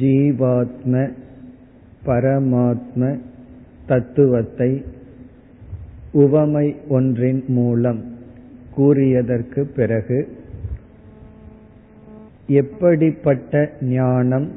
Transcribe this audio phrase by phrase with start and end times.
[0.00, 1.12] ஜீவாத்ம
[2.06, 3.18] பரமாத்ம
[3.86, 4.84] தத்துவத்தை
[6.12, 8.00] உவமை ஒன்றின் மூலம்
[8.76, 10.38] கூறியதற்கு பிறகு
[12.46, 14.48] எப்படிப்பட்ட ஞானம்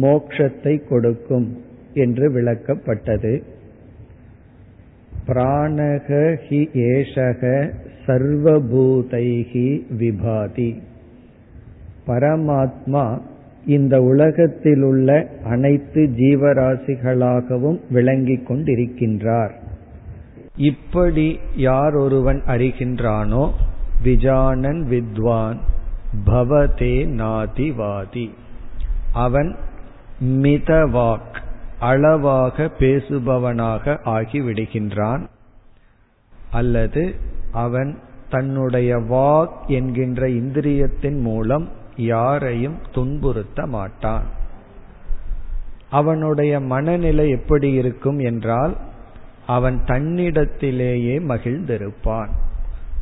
[0.00, 1.58] மோக்ஷத்தை கொடுக்கும்
[1.94, 3.42] என்று விளக்கப்பட்டது.
[5.26, 7.72] பிராணக ஹி ஏஷக
[8.06, 10.82] சர்வபூதைகி விபாதி.
[12.06, 13.20] பரமாத்மா
[13.68, 19.50] இந்த உலகத்தில் உள்ள அனைத்து ஜீவராசிகளாகவும் விளங்கிக் கொண்டிருக்கின்றார்.
[20.56, 23.50] இப்படி யார் ஒருவன் அறிகின்றானோ
[24.02, 25.58] விஜானன் வித்வான்
[26.26, 28.28] பவதே நாதிவாதி.
[29.12, 29.56] அவன்
[30.24, 31.34] மிதவாக்
[31.80, 35.26] அளவாக பேசுபவனாக ஆகிவிடுகின்றான்.
[36.52, 37.14] அல்லது
[37.52, 37.98] அவன்
[38.30, 44.24] தன்னுடைய வாக் என்கின்ற இந்திரியத்தின் மூலம் யாரையும் துன்புறுத்த மாட்டான்.
[45.90, 48.76] அவனுடைய மனநிலை எப்படி இருக்கும் என்றால்
[49.46, 52.28] அவன் தன்னிடத்திலேயே மகிழ்ந்திருப்பான்.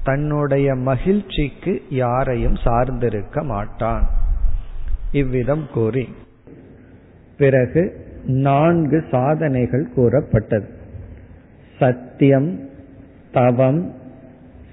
[0.05, 4.09] தன்னுடைய மகிழ்ச்சிக்கு யாரையும் சார்ந்திருக்க மாட்டான்.
[5.13, 6.15] இவ்விதம் கூறி.
[7.39, 10.69] பிறகு நான்கு சாதனைகள் கூறப்பட்டது.
[11.79, 12.69] சத்தியம்
[13.33, 13.95] தவம்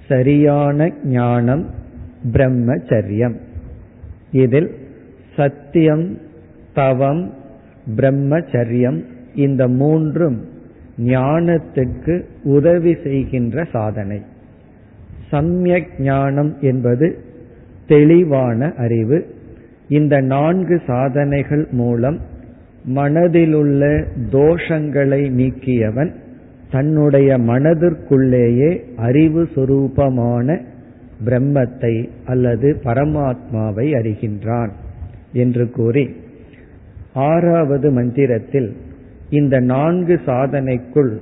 [0.07, 1.69] சரியான ஞானம்
[2.31, 3.39] பிரம்மச்சரியம்.
[4.33, 4.71] இதில்
[5.35, 6.17] சத்தியம்
[6.73, 7.33] தவம்
[7.95, 9.03] பிரம்மச்சரியம்
[9.35, 10.45] இந்த மூன்றும்
[10.97, 14.21] ஞானத்திற்கு உதவி செய்கின்ற சாதனை.
[15.31, 17.17] சமயக் ஞானம் என்பது
[17.87, 19.25] தெளிவான அறிவு.
[19.87, 22.19] இந்த நான்கு சாதனைகள் மூலம்
[22.95, 26.11] மனதிலுள்ள தோஷங்களை நீக்கியவன்
[26.71, 30.61] தன்னுடைய மனதிற்குள்ளேயே அறிவு சுரூபமான
[31.25, 34.71] பிரம்மத்தை அல்லது பரமாத்மாவை அறிகின்றான்
[35.33, 36.15] என்று கூறி
[37.13, 38.75] ஆறாவது மந்திரத்தில்
[39.29, 41.17] இந்த நான்கு சாதனைக்குள்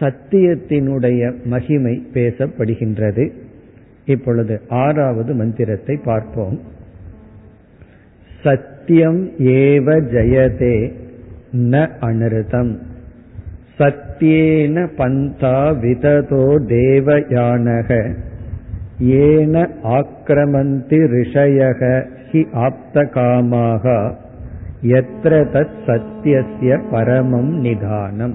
[0.00, 3.30] சத்தியத்தினுடைய மகிமை பேசப்படுகின்றது.
[4.04, 6.60] இப்பொழுது ஆறாவது மந்திரத்தை பார்ப்போம்.
[8.42, 10.92] சத்தியம் ஏவ ஜெயதே
[11.52, 12.76] ந அனிருதம்
[13.78, 18.16] சத்தியேன பந்தா விததோ தேவயானக.
[18.98, 24.14] ஏன ஆக்கிரமந்தி ரிஷயக ஹி ஆப்தகாமாக
[24.82, 28.34] எத்திர தத் சத்தியசிய பரமம் நிதானம்.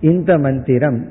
[0.00, 1.08] இந்த மந்திரம்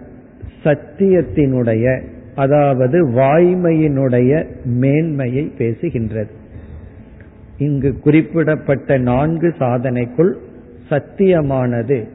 [0.63, 2.01] சத்தியத்தினுடைய
[2.35, 6.29] அதாவது வாய்மையினுடைய மேன்மையை பேசுகின்றது.
[7.57, 10.33] இங்கு குறிப்பிடப்பட்ட நான்கு சாதனைக்குள்
[10.89, 12.07] சத்தியமானது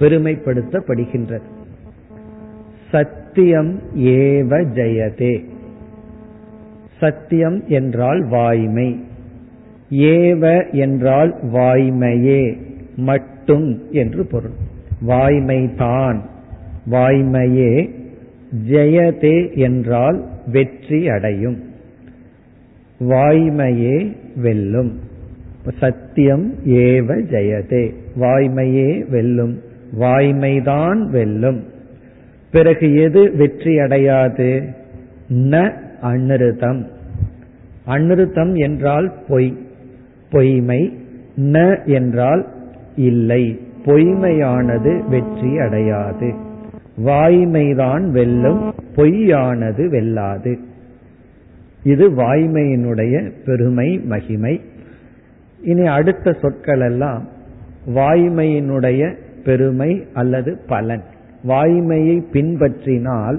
[0.00, 1.42] பெருமைப்படுத்தப்படுகின்றது.
[3.32, 5.44] சத்தியம் ஏவ ஜெயதே.
[7.00, 9.04] சத்தியம் என்றால் வாய்மை.
[9.90, 12.56] ஏவ என்றால் வாய்மையே
[12.96, 14.52] மட்டும் என்று பொருள்.
[15.06, 16.20] வாய்மைதான்
[16.90, 17.90] வாய்மையே
[18.70, 21.62] ஜெயதே என்றால் வெற்றி அடையும்.
[23.00, 25.00] வாய்மையே வெல்லும்.
[25.78, 27.94] சத்தியம் ஏவ ஜெயதே.
[28.20, 29.60] வாய்மையே வெல்லும்.
[29.98, 31.70] வாய்மைதான் வெல்லும்.
[32.52, 34.68] பிறகு எது வெற்றி அடையாது?
[35.28, 36.84] ந அனிருதம்
[37.86, 39.56] அனிருத்தம் என்றால் பொய்.
[40.30, 40.98] பொய்மை
[41.36, 42.46] ந என்றால்
[42.96, 43.60] இல்லை.
[43.84, 46.34] பொய்மையானது வெற்றி அடையாது.
[47.04, 50.58] வாய்மைதான் வெல்லும் பொய்யானது வெல்லாது.
[51.82, 54.60] இது வாய்மையினுடைய பெருமை மகிமை.
[55.62, 57.28] இனி அடுத்த சொற்கள் எல்லாம்
[57.86, 61.02] வாய்மையினுடைய பெருமை அல்லது பலன்.
[61.48, 63.38] வாய்மையை பின்பற்றினால்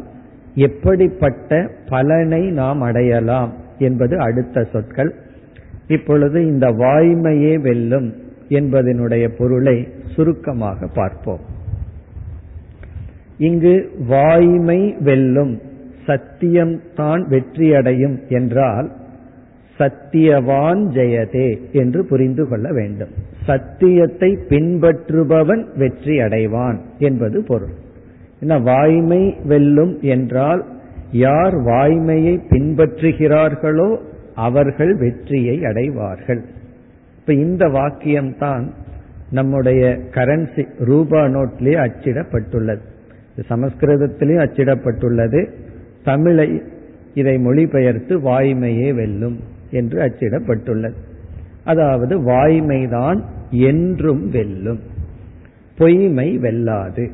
[0.55, 5.13] எப்படிப்பட்ட பலனை நாம் அடையலாம் என்பது அடுத்த சொற்கள்.
[5.87, 8.13] இப்பொழுது இந்த வாய்மையே வெல்லும்
[8.49, 11.39] என்பதனுடைய பொருளை சுருக்கமாக பார்ப்போம்.
[13.37, 15.59] இங்கு வாய்மை வெல்லும்
[16.05, 18.91] சத்தியம்தான் வெற்றியடையும் என்றால்
[19.79, 23.09] சத்தியவான் ஜெயதே என்று புரிந்து கொள்ள வேண்டும்.
[23.45, 27.73] சத்தியத்தை பின்பற்றுபவன் வெற்றி அடைவான் என்பது பொருள்.
[28.43, 30.65] என்ன வாய்மை வெல்லும் என்றால்
[31.11, 33.97] யார் வாய்மையை பின்பற்றுகிறார்களோ
[34.35, 36.41] அவர்கள் வெற்றியை அடைவார்கள்.
[37.19, 38.67] இப்ப இந்த வாக்கியம்தான்
[39.31, 42.79] நம்முடைய கரன்சி ரூபா நோட்லேயே அச்சிடப்பட்டுள்ளது.
[43.49, 45.51] சமஸ்கிருதத்திலேயும் அச்சிடப்பட்டுள்ளது.
[46.03, 46.61] தமிழை
[47.13, 49.39] இதை மொழிபெயர்த்து வாய்மையே வெல்லும்
[49.71, 50.93] என்று அச்சிடப்பட்டுள்ளது.
[51.63, 54.79] அதாவது வாய்மைதான் என்றும் வெல்லும்.
[55.77, 57.09] பொய்மை வெல்லாது.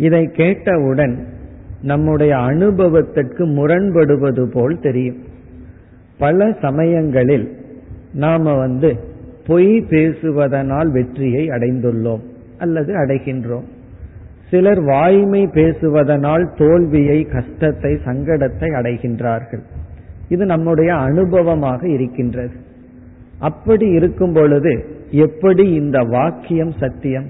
[0.00, 1.14] இதை கேட்டவுடன்
[1.82, 5.20] நம்முடைய அனுபவத்திற்கு முரண்படுவது போல் தெரியும்.
[6.18, 7.46] பல சமயங்களில்
[8.14, 8.90] நாம வந்து
[9.46, 12.24] பொய் பேசுவதனால் வெற்றியை அடைந்துள்ளோம்
[12.58, 13.66] அல்லது அடைகின்றோம்.
[14.50, 19.62] சிலர் வாய்மை பேசுவதனால் தோல்வியை கஷ்டத்தை சங்கடத்தை அடைகின்றார்கள்.
[20.28, 22.56] இது நம்முடைய அனுபவமாக இருக்கின்றது.
[23.38, 24.72] அப்படி இருக்கும் பொழுது
[25.10, 27.28] எப்படி இந்த வாக்கியம் சத்தியம்?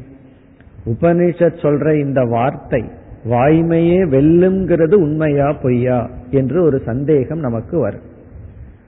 [0.92, 2.84] உபனிஷத் சொல்ற இந்த வார்த்தை
[3.24, 8.08] வாய்மையே வெல்லுங்கிறது உண்மையா பொய்யா என்று ஒரு சந்தேகம் நமக்கு வரும்.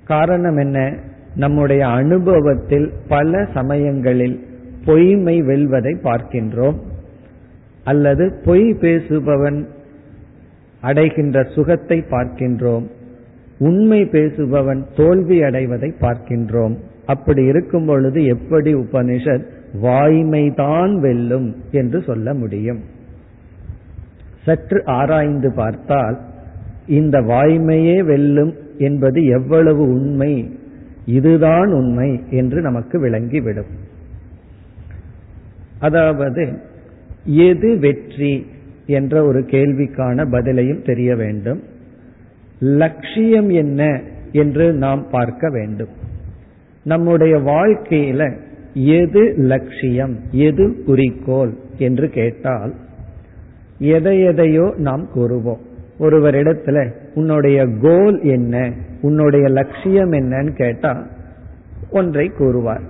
[0.04, 0.94] காரணம் என்ன?
[1.36, 4.46] நம்முடைய அனுபவத்தில் பல சமயங்களில்
[4.84, 6.78] பொய்மை வெல்வதை பார்க்கின்றோம்.
[7.84, 9.64] அல்லது பொய் பேசுபவன்
[10.80, 12.86] அடைகின்ற சுகத்தை பார்க்கின்றோம்.
[13.58, 16.76] உண்மை பேசுபவன் தோல்வி அடைவதை பார்க்கின்றோம்.
[17.06, 22.80] அப்படி இருக்கும் பொழுது எப்படி உபனிஷத் வாய்மைதான் வெல்லும் என்று சொல்ல முடியும்.
[24.44, 26.20] சற்று ஆராய்ந்து பார்த்தால்
[26.86, 30.58] இந்த வாய்மையே வெல்லும் என்பது எவ்வளவு உண்மை
[31.06, 33.70] இதுதான் உண்மை என்று நமக்கு விளங்கிவிடும்.
[35.78, 36.58] அதாவது
[37.24, 38.46] எது வெற்றி
[38.86, 41.62] என்ற ஒரு கேள்விக்கான பதிலையும் தெரிய வேண்டும்.
[42.58, 44.00] லட்சியம் என்ன
[44.32, 45.88] என்று நாம் பார்க்க வேண்டும்.
[46.84, 48.36] நம்முடைய வாழ்க்கையில
[48.74, 52.74] எது லட்சியம் எது குறிக்கோள் என்று கேட்டால்
[53.78, 55.58] எதை எதையோ நாம் கூறுவோம்.
[55.98, 58.70] ஒருவரிடத்துல உன்னுடைய கோல் என்ன
[59.00, 61.06] உன்னுடைய லட்சியம் என்னன்னு கேட்டா
[61.90, 62.80] ஒன்றை கூறுவார்.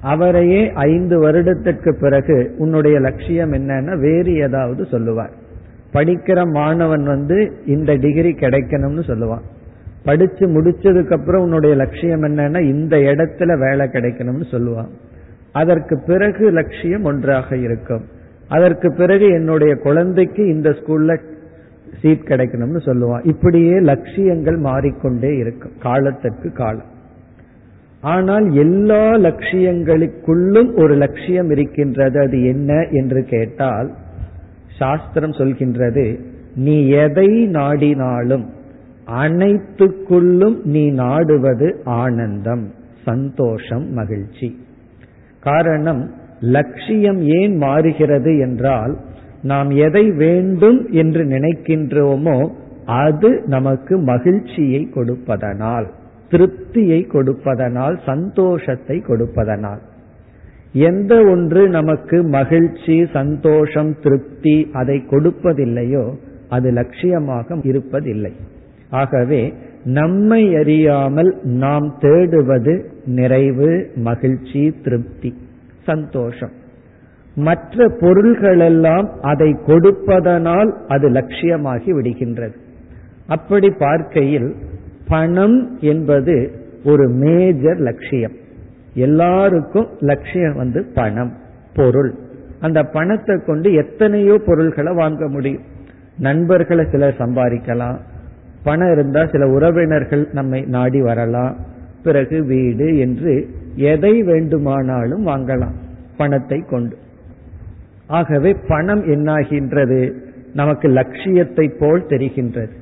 [0.00, 5.30] அவரையே ஐந்து வருடத்திற்கு பிறகு உன்னுடைய லட்சியம் என்னன்னா வேறு ஏதாவது சொல்லுவார்.
[5.92, 9.42] படிக்கிற மாணவன் வந்து இந்த டிகிரி கிடைக்கணும்னு சொல்லுவான்.
[10.04, 14.88] படிச்சு முடிச்சதுக்கு அப்புறம் உன்னுடைய லட்சியம் என்னன்னா இந்த இடத்துல வேலை கிடைக்கணும்னு சொல்லுவான்.
[15.60, 18.04] அதற்கு பிறகு லட்சியம் ஒன்றாக இருக்கும்.
[18.56, 21.12] அதற்கு பிறகு என்னுடைய குழந்தைக்கு இந்த ஸ்கூல்ல
[22.00, 23.24] சீட் கிடைக்கணும்னு சொல்லுவான்.
[23.32, 26.90] இப்படியே லட்சியங்கள் மாறிக்கொண்டே இருக்கும் காலத்திற்கு காலம்.
[28.14, 32.16] ஆனால் எல்லா லட்சியங்களுக்குள்ளும் ஒரு லட்சியம் இருக்கின்றது.
[32.26, 33.88] அது என்ன என்று கேட்டால்
[34.78, 36.06] சாஸ்திரம் சொல்கின்றது
[36.66, 38.44] நீ எதை நாடினாலும்
[39.22, 41.68] அனைத்துக்குள்ளும் நீ நாடுவது
[42.02, 42.64] ஆனந்தம்
[43.04, 44.48] சந்தோஷம் மகிழ்ச்சி.
[45.48, 46.02] காரணம்
[46.56, 48.94] லட்சியம் ஏன் மாறுகிறது என்றால்
[49.42, 52.38] நாம் எதை வேண்டும் என்று நினைக்கின்றோமோ
[53.02, 55.86] அது நமக்கு மகிழ்ச்சியை கொடுப்பதனால்
[56.32, 59.82] திருப்தியை கொடுப்பதனால் சந்தோஷத்தை கொடுப்பதனால்.
[60.88, 66.04] எந்த ஒன்று நமக்கு மகிழ்ச்சி சந்தோஷம் திருப்தி அதை கொடுப்பதில்லையோ
[66.48, 68.32] அது லட்சியமாக இருப்பதில்லை.
[68.92, 69.42] ஆகவே
[69.98, 71.30] நம்மை அறியாமல்
[71.62, 72.74] நாம் தேடுவது
[73.06, 75.34] நிறைவு மகிழ்ச்சி திருப்தி
[75.84, 76.50] சந்தோஷம்.
[77.34, 82.54] மற்ற பொருள்களெல்லாம் அதை கொடுப்பதனால் அது லட்சியமாகி விடுகின்றது.
[83.26, 84.54] அப்படி பார்க்கையில்
[85.08, 86.52] பணம் என்பது
[86.84, 88.32] ஒரு மேஜர் லட்சியம்.
[88.94, 91.32] எல்லாருக்கும் லட்சியம் வந்து பணம்
[91.74, 92.14] பொருள்.
[92.60, 95.62] அந்த பணத்தை கொண்டு எத்தனையோ பொருள்களை வாங்க முடியும்.
[96.18, 97.96] நண்பர்களை சிலர் சம்பாதிக்கலாம்.
[98.64, 101.56] பணம் இருந்தால் சில உறவினர்கள் நம்மை நாடி வரலாம்.
[102.06, 103.34] பிறகு வீடு என்று
[103.90, 105.76] எதை வேண்டுமானாலும் வாங்கலாம்
[106.16, 106.96] பணத்தை கொண்டு.
[108.18, 110.00] ஆகவே பணம் என்னாகின்றது?
[110.52, 112.74] நமக்கு லட்சியத்தை போல் தெரிகின்றது.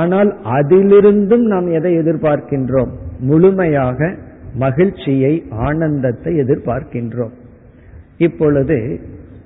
[0.00, 2.92] ஆனால் அதிலிருந்தும் நாம் எதை எதிர்பார்க்கின்றோம்?
[3.20, 3.98] முழுமையாக
[4.56, 5.34] மகிழ்ச்சியை
[5.66, 7.34] ஆனந்தத்தை எதிர்பார்க்கின்றோம்.
[8.26, 8.78] இப்பொழுது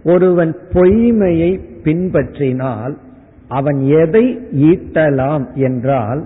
[0.05, 1.53] ஒருவன் பொய்மையை
[1.85, 2.95] பின்பற்றினால்
[3.59, 4.25] அவன் எதை
[4.71, 6.21] ஈட்டலாம் என்றால்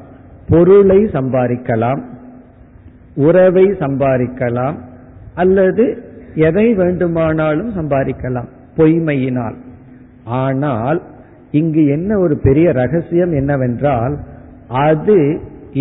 [0.49, 2.00] பொருளை சம்பாதிக்கலாம்
[3.27, 4.77] உறவை சம்பாதிக்கலாம்
[5.35, 5.85] அல்லது
[6.47, 9.57] எதை வேண்டுமானாலும் சம்பாதிக்கலாம் பொய்மையினால்.
[10.41, 10.99] ஆனால்
[11.50, 14.15] இங்கு என்ன ஒரு பெரிய ரகசியம் என்னவென்றால்
[14.85, 15.19] அது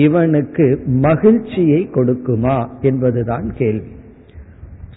[0.05, 0.65] இவனுக்கு
[1.03, 3.89] மகிழ்ச்சியை கொடுக்குமா என்பதுதான் கேள்வி.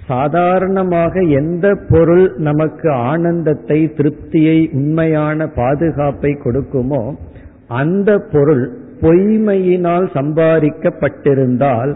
[0.06, 7.02] சாதாரணமாக எந்த பொருள் நமக்கு ஆனந்தத்தை திருப்தியை உண்மையான பாதுகாப்பை கொடுக்குமோ
[7.80, 8.64] அந்த பொருள்
[9.00, 11.92] பொய்மையினால் சம்பாதிக்கப்பட்டிருந்தால்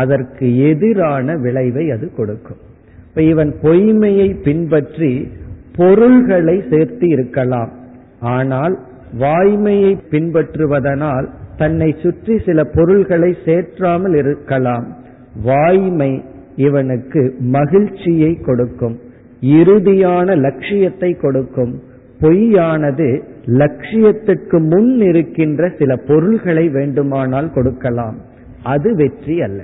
[0.00, 2.60] அதற்கு எதிரான விளைவை அது கொடுக்கும்.
[3.08, 5.10] இப்ப இவன் பொய்மையை பின்பற்றி
[5.76, 7.72] பொருள்களை சேர்த்து இருக்கலாம்.
[8.36, 8.74] ஆனால்
[9.20, 11.26] வாய்மையை பின்பற்றுவதனால்
[11.56, 14.86] தன்னை சுற்றி சில பொருள்களை சேற்றாமல் இருக்கலாம்.
[15.42, 16.10] வாய்மை
[16.66, 17.22] இவனுக்கு
[17.56, 18.96] மகிழ்ச்சியை கொடுக்கும்.
[19.58, 21.74] இறுதியான லட்சியத்தை கொடுக்கும்.
[22.20, 23.08] பொய்யானது
[23.60, 28.16] லட்சியத்துக்கு முன் இருக்கின்ற சில பொருள்களை வேண்டுமானால் கொடுக்கலாம்.
[28.74, 29.60] அது வெற்றி அல்ல.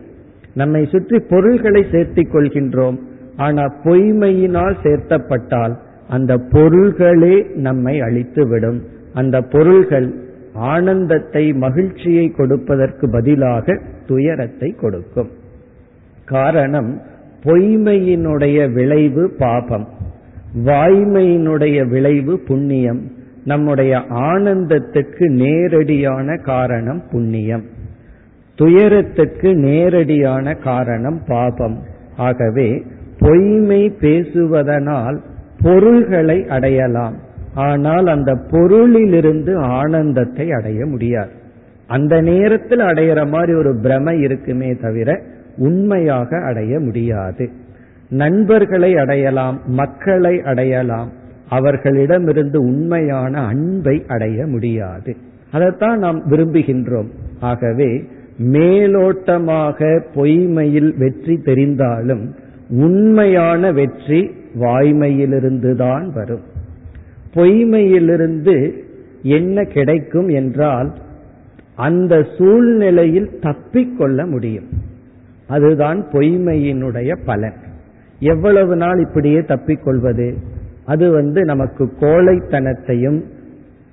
[0.54, 2.98] நம்மை சுற்றி பொருள்களை சேர்த்திக் கொள்கின்றோம்.
[3.36, 5.74] ஆனால் பொய்மையினால் சேர்த்தப்பட்டால்
[6.08, 8.80] அந்த பொருள்களே நம்மை அழித்துவிடும்.
[9.14, 10.20] அந்த பொருள்கள்
[10.54, 15.30] ஆனந்தத்தை மகிழ்ச்சியை கொடுப்பதற்கு பதிலாக துயரத்தை கொடுக்கும்.
[16.24, 17.00] காரணம்
[17.44, 19.88] பொய்மையினுடைய விளைவு பாபம்.
[20.64, 23.00] வாய்மையினுடைய விளைவு புண்ணியம்.
[23.44, 27.62] நம்முடைய ஆனந்தத்துக்கு நேரடியான காரணம் புண்ணியம்.
[28.54, 31.82] துயரத்துக்கு நேரடியான காரணம் பாபம்.
[32.16, 32.82] ஆகவே
[33.18, 35.18] பொய்மை பேசுவதனால்
[35.62, 37.16] பொருள்களை அடையலாம்.
[37.54, 41.30] ஆனால் அந்த பொருளிலிருந்து ஆனந்தத்தை அடைய முடியாது.
[41.86, 45.22] அந்த நேரத்தில் அடையிற மாதிரி ஒரு பிரமை இருக்குமே தவிர
[45.56, 47.48] உண்மையாக அடைய முடியாது.
[48.08, 51.10] நண்பர்களை அடையலாம் மக்களை அடையலாம்.
[51.48, 55.16] அவர்களிடமிருந்து உண்மையான அன்பை அடைய முடியாது.
[55.52, 57.08] அதைத்தான் நாம் விரும்புகின்றோம்.
[57.40, 58.04] ஆகவே
[58.38, 62.30] மேலோட்டமாக பொய்மையில் வெற்றி தெரிந்தாலும்
[62.68, 66.42] உண்மையான வெற்றி வாய்மையிலிருந்துதான் வரும்.
[67.34, 68.72] பொய்மையிலிருந்து
[69.22, 70.92] என்ன கிடைக்கும் என்றால்
[71.74, 74.68] அந்த சூழ்நிலையில் தப்பிக்கொள்ள முடியும்.
[75.46, 77.56] அதுதான் பொய்மையினுடைய பலன்.
[78.18, 80.34] எவ்வளவு நாள் இப்படியே தப்பிக்கொள்வது?
[80.84, 83.22] அது வந்து நமக்கு கோழைத்தனத்தையும்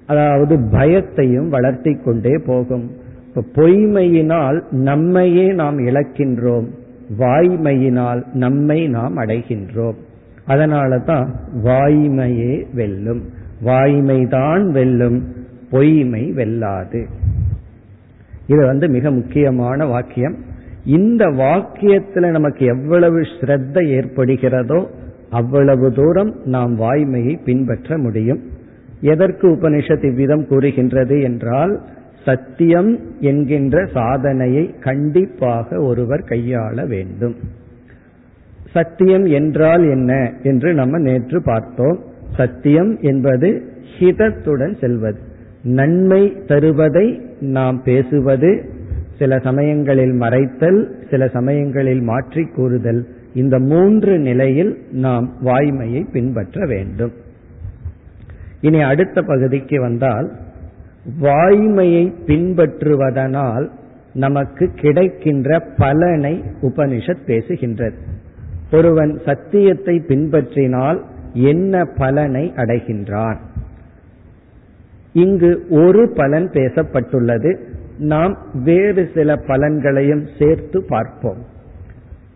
[0.06, 2.92] அதாவது பயத்தையும் வளர்த்தி கொண்டே போகும்.
[3.36, 6.66] பொய்மையினால் நம்மையே நாம் இழக்கின்றோம்.
[7.20, 9.96] வாய்மையினால் நம்மை நாம் அடைகின்றோம்.
[10.46, 13.22] அதனால தான் வாய்மையே வெல்லும்.
[13.66, 15.24] வாய்மைதான் வெல்லும்.
[15.72, 17.06] பொய்மை வெல்லாது.
[18.48, 20.36] இது வந்து மிக முக்கியமான வாக்கியம்.
[20.86, 24.88] இந்த வாக்கியத்துல நமக்கு எவ்வளவு ஸ்ரத்த ஏற்படுகிறதோ
[25.30, 28.40] அவ்வளவு தூரம் நாம் வாய்மையை பின்பற்ற முடியும்.
[29.02, 31.82] எதற்கு உபனிஷத் இவ்விதம் கூறுகின்றது என்றால்
[32.30, 37.36] சத்தியம் என்கின்ற சாதனையை கண்டிப்பாக ஒருவர் கையாள வேண்டும்.
[38.74, 42.00] சத்தியம் என்றால் என்ன என்று நம்ம நேற்று பார்த்தோம்.
[42.38, 45.20] சத்தியம் என்பது ஹிதத்துடன் செல்வது.
[45.64, 47.08] நன்மை தருவதை
[47.40, 48.52] நாம் பேசுவது
[49.18, 53.02] சில சமயங்களில் மறைத்தல் சில சமயங்களில் மாற்றி கூறுதல்
[53.34, 57.12] இந்த மூன்று நிலையில் நாம் வாய்மையை பின்பற்ற வேண்டும்.
[58.62, 60.32] இனி அடுத்த பகுதிக்கு வந்தால்
[61.22, 63.70] வாய்மையை பின்பற்றுவதனால்
[64.14, 67.96] நமக்கு கிடைக்கின்ற பலனை உபனிஷத் பேசுகின்றது.
[68.72, 71.02] ஒருவன் சத்தியத்தை பின்பற்றினால்
[71.34, 73.38] என்ன பலனை அடைகின்றான்?
[75.14, 77.58] இங்கு ஒரு பலன் பேசப்பட்டுள்ளது.
[77.98, 81.46] நாம் வேறு சில பலன்களையும் சேர்த்து பார்ப்போம்.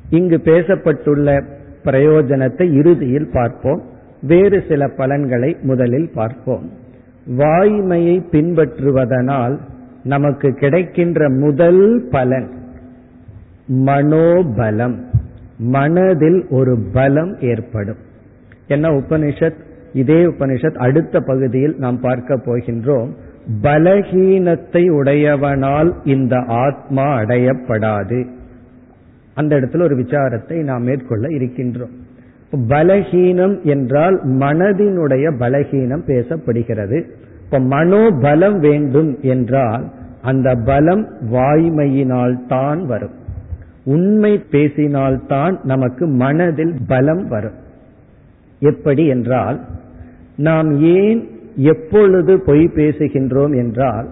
[0.10, 1.44] இங்கு பேசப்பட்டுள்ள
[1.84, 3.82] பிரயோஜனத்தை இறுதியில் பார்ப்போம்.
[4.22, 6.82] வேறு சில பலன்களை முதலில் பார்ப்போம்.
[7.28, 9.60] வாய்மையை பின்பற்றுவதனால்
[10.04, 12.50] நமக்கு கிடைக்கின்ற முதல் பலன்
[13.68, 15.04] மனோபலம்.
[15.58, 17.98] மனதில் ஒரு பலம் ஏற்படும்.
[18.68, 19.56] என்ன உபனிஷத்?
[19.94, 23.10] இதே உபனிஷத் அடுத்த பகுதியில் நாம் பார்க்க போகின்றோம்.
[23.62, 28.28] பலகீனத்தை உடையவனால் இந்த ஆத்மா அடையப்படாது.
[29.36, 32.02] அந்த இடத்துல ஒரு விசாரத்தை நாம் மேற்கொள்ள இருக்கின்றோம்.
[32.58, 37.04] பலகீனம் என்றால் மனதினுடைய பலகீனம் பேசப்படுகிறது.
[37.44, 39.92] இப்ப மனோபலம் வேண்டும் என்றால்
[40.22, 43.22] அந்த பலம் வாய்மையினால் தான் வரும்.
[43.84, 47.58] உண்மை பேசினால்தான் நமக்கு மனதில் பலம் வரும்.
[48.60, 49.60] எப்படி என்றால்
[50.36, 54.10] நாம் ஏன் எப்பொழுது பொய் பேசுகின்றோம் என்றால்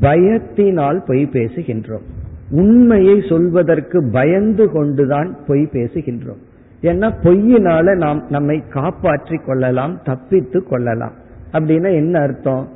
[0.00, 2.06] பயத்தினால் பொய் பேசுகின்றோம்.
[2.50, 6.42] உண்மையை சொல்வதற்கு பயந்து கொண்டுதான் பொய் பேசுகின்றோம்.
[6.82, 11.12] ஏன்னா பொய்யினால நாம் நம்மை காப்பாற்றி கொள்ளலாம் தப்பித்து கொள்ளலாம்.
[11.52, 12.68] அப்படின்னா என்ன அர்த்தம்?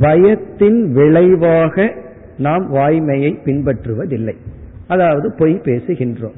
[0.00, 1.94] பயத்தின் விளைவாக
[2.38, 4.34] நாம் வாய்மையை பின்பற்றுவதில்லை.
[4.88, 6.34] அதாவது பொய் பேசுகின்றோம்.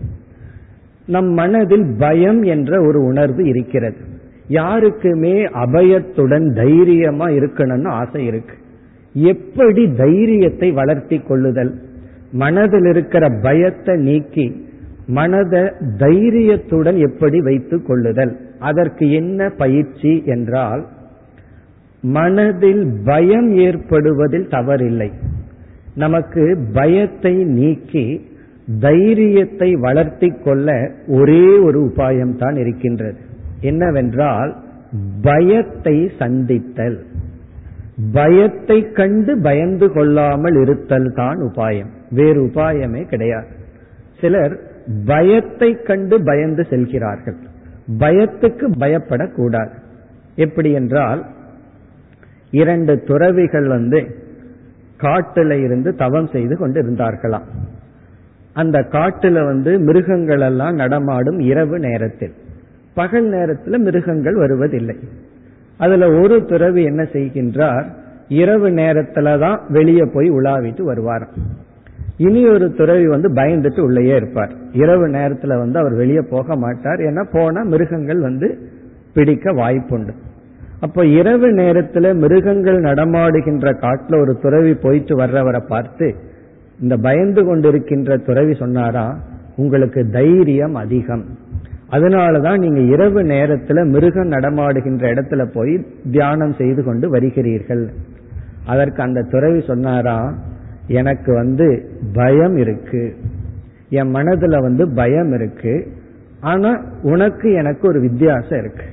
[1.07, 3.97] நம் மனதில் பயம் என்ற ஒரு உணர்வு இருக்கிறது.
[4.49, 8.55] யாருக்குமே அபயத்துடன் தைரியமா இருக்கணும்னு ஆசை இருக்கு.
[9.13, 11.81] எப்படி தைரியத்தை வளர்த்தி கொள்ளுதல்?
[12.33, 14.69] மனதில் இருக்கிற பயத்தை நீக்கி
[15.07, 18.37] மனதை தைரியத்துடன் எப்படி வைத்துக் கொள்ளுதல்?
[18.59, 20.87] அதற்கு என்ன பயிற்சி என்றால்
[22.03, 25.13] மனதில் பயம் ஏற்படுவதில் தவறில்லை.
[25.95, 28.27] நமக்கு பயத்தை நீக்கி
[28.81, 33.17] தைரியத்தை வளர்த்தி கொள்ள ஒரே ஒரு உபாயம் தான் இருக்கின்றது.
[33.61, 34.57] என்னவென்றால்
[35.23, 36.99] பயத்தை சந்தித்தல்.
[38.13, 41.91] பயத்தை கண்டு பயந்து கொள்ளாமல் இருத்தல் தான் உபாயம்.
[42.11, 43.47] வேறு உபாயமே கிடையாது.
[44.21, 44.66] சிலர்
[45.07, 47.37] பயத்தை கண்டு பயந்து செல்கிறார்கள்.
[47.99, 49.71] பயத்துக்கு பயப்படக்கூடாது.
[50.35, 51.27] எப்படி என்றால்
[52.51, 54.07] இரண்டு துறவிகள் வந்து
[55.01, 57.47] காட்டுல இருந்து தவம் செய்து கொண்டு இருந்தார்களாம்
[58.53, 62.33] அந்த காட்டுல வந்து மிருகங்கள் எல்லாம் நடமாடும் இரவு நேரத்தில்.
[62.95, 64.99] பகல் நேரத்தில் மிருகங்கள் வருவதில்லை.
[65.79, 67.85] அதுல ஒரு துறவி என்ன செய்கின்றார்
[68.29, 71.35] இரவு நேரத்துல தான் வெளியே போய் உலாவிட்டு வருவாராம்.
[72.17, 74.53] இனி ஒரு துறவி வந்து பயந்துட்டு உள்ளேயே இருப்பார்.
[74.73, 76.99] இரவு நேரத்துல வந்து அவர் வெளியே போக மாட்டார்.
[76.99, 78.59] ஏன்னா போனா மிருகங்கள் வந்து
[79.15, 80.13] பிடிக்க வாய்ப்புண்டு.
[80.81, 86.15] அப்போ இரவு நேரத்துல மிருகங்கள் நடமாடுகின்ற காட்டுல ஒரு துறவி போயிட்டு வர்றவரை பார்த்து
[86.81, 89.19] இந்த பயந்து கொண்டிருக்கின்ற துறவி சொன்னாரா
[89.57, 91.25] உங்களுக்கு தைரியம் அதிகம்.
[91.91, 97.89] அதனாலதான் நீங்க இரவு நேரத்துல மிருகம் நடமாடுகின்ற இடத்துல போய் தியானம் செய்து கொண்டு வருகிறீர்கள்.
[98.67, 100.35] அதற்கு அந்த துறவி சொன்னாரா
[100.87, 103.17] எனக்கு வந்து பயம் இருக்கு.
[103.89, 105.87] என் மனதுல வந்து பயம் இருக்கு.
[106.41, 108.85] ஆனா உனக்கு எனக்கு ஒரு வித்தியாசம் இருக்கு.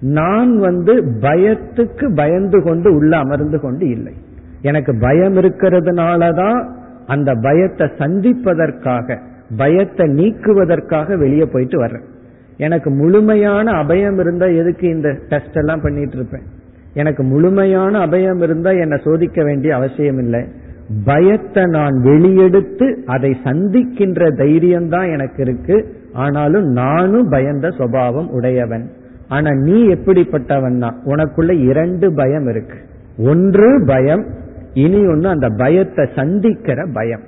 [0.00, 4.12] நான் வந்து பயத்துக்கு பயந்து கொண்டு உள்ள அமர்ந்து கொண்டு இல்லை.
[4.62, 6.68] எனக்கு பயம் இருக்கிறதுனாலதான்
[7.06, 9.18] அந்த பயத்தை சந்திப்பதற்காக
[9.56, 12.02] பயத்தை நீக்குவதற்காக வெளியே போயிட்டு வர்றேன்.
[12.56, 16.42] எனக்கு முழுமையான அபயம் இருந்தா எதுக்கு இந்த டெஸ்ட் எல்லாம் பண்ணிட்டு இருப்பேன்?
[16.94, 20.46] எனக்கு முழுமையான அபயம் இருந்தா என்னை சோதிக்க வேண்டிய அவசியம் இல்லை.
[21.04, 25.94] பயத்தை நான் வெளியெடுத்து அதை சந்திக்கின்ற தைரியம்தான் எனக்கு இருக்கு.
[26.12, 28.90] ஆனாலும் நானும் பயந்த சுவாவம் உடையவன்.
[29.28, 32.74] ஆனா நீ எப்படிப்பட்டவன்னா உனக்குள்ள இரண்டு பயம் இருக்கு.
[33.18, 34.26] ஒன்று பயம்
[34.74, 37.22] இனி ஒன்று அந்த பயத்தை சந்திக்கிற பயம்.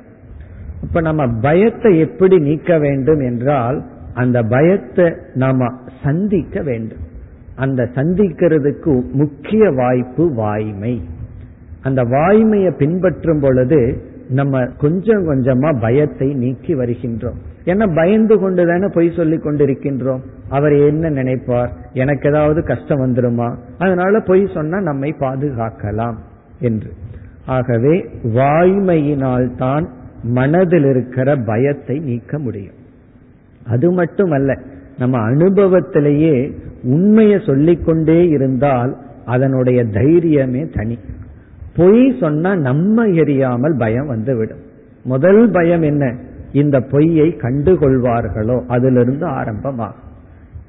[0.82, 5.72] இப்ப நம்ம பயத்தை எப்படி நீக்க வேண்டும் என்றால் அந்த பயத்தை நாம
[6.04, 7.10] சந்திக்க வேண்டும்.
[7.56, 11.00] அந்த சந்திக்கிறதுக்கு முக்கிய வாய்ப்பு வாய்மை.
[11.82, 17.38] அந்த வாய்மையை பின்பற்றும் பொழுது நம்ம கொஞ்சம் கொஞ்சமா பயத்தை நீக்கி வருகின்றோம்.
[17.64, 20.20] ஏன்னா பயந்து கொண்டு தானே பொய் சொல்லி கொண்டிருக்கின்றோம்?
[20.48, 21.68] அவர் என்ன நினைப்பார்?
[21.92, 23.54] எனக்கு ஏதாவது கஷ்டம் வந்துருமா?
[23.78, 26.14] அதனால பொய் சொன்னா நம்மை பாதுகாக்கலாம்
[26.60, 26.92] என்று.
[27.46, 29.88] ஆகவே வாய்மையினால் தான்
[30.22, 32.74] மனதில் இருக்கிற பயத்தை நீக்க முடியும்.
[33.66, 34.58] அது மட்டுமல்ல
[34.98, 40.98] நம்ம அனுபவத்திலேயே உண்மையை சொல்லிக்கொண்டே இருந்தால் அதனுடைய தைரியமே தனி.
[41.76, 44.62] பொய் சொன்னா நம்ம எரியாமல் பயம் வந்துவிடும்.
[45.04, 46.14] முதல் பயம் என்ன?
[46.52, 48.66] இந்த பொய்யை கண்டுகொள்வார்களோ?
[48.66, 50.10] அதிலிருந்து ஆரம்பமாகும்.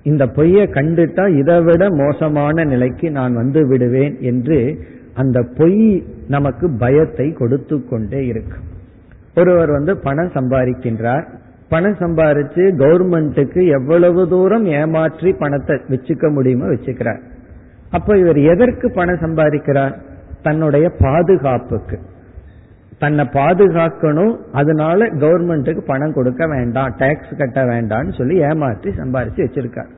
[0.04, 7.34] இந்த பொய்யை கண்டுட்டா இதை விட மோசமான நிலைக்கு நான் வந்து விடுவேன் என்று அந்த பொய் நமக்கு பயத்தை
[7.34, 8.64] கொடுத்து கொண்டே இருக்கும்.
[9.36, 11.26] ஒருவர் வந்து பணம் சம்பாதிக்கின்றார்.
[11.70, 17.22] பணம் சம்பாதிச்சு கவர்மெண்ட்டுக்கு எவ்வளவு தூரம் ஏமாற்றி பணத்தை வச்சுக்க முடியுமோ வச்சுக்கிறார்.
[17.92, 19.96] அப்ப இவர் எதற்கு பணம் சம்பாதிக்கிறார்?
[20.44, 21.98] தன்னுடைய பாதுகாப்புக்கு.
[23.00, 29.92] தன்னை பாதுகாக்கணும் அதனால கவர்மெண்ட்டுக்கு பணம் கொடுக்க வேண்டாம் டாக்ஸ் கட்ட வேண்டாம்னு சொல்லி ஏமாற்றி சம்பாரிச்சு வச்சிருக்கார்.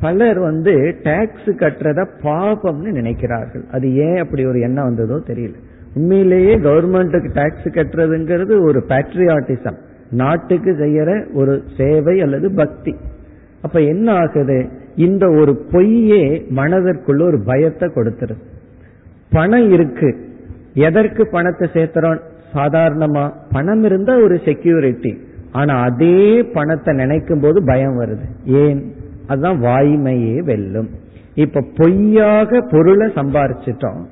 [0.00, 3.64] பலர் வந்து டாக்ஸ் கட்டுறத பாபம்னு நினைக்கிறார்கள்.
[3.72, 5.54] அது ஏன் அப்படி ஒரு எண்ணம் வந்ததோ தெரியல.
[5.94, 9.78] உண்மையிலேயே கவர்மெண்ட்டுக்கு டாக்ஸ் கட்டுறதுங்கிறது ஒரு பேட்ரியாட்டிசம்
[10.10, 12.94] நாட்டுக்கு செய்யற ஒரு சேவை அல்லது பக்தி.
[13.62, 14.58] அப்ப என்ன ஆகுது?
[14.94, 16.24] இந்த ஒரு பொய்யே
[16.56, 18.42] மனதிற்குள்ள ஒரு பயத்தை கொடுத்துருது.
[19.34, 20.10] பணம் இருக்கு.
[20.74, 22.20] எதற்கு பணத்தை சேர்த்துறோம்?
[22.54, 25.12] சாதாரணமா பணம் இருந்தா ஒரு செக்யூரிட்டி
[25.52, 28.26] ஆனா அதே பணத்தை நினைக்கும் போது பயம் வருது.
[28.44, 28.80] ஏன்?
[29.26, 30.88] அதுதான் வாய்மையே வெல்லும்.
[31.34, 34.02] இப்ப பொய்யாக பொருளை சம்பாரிச்சிட்டோம்.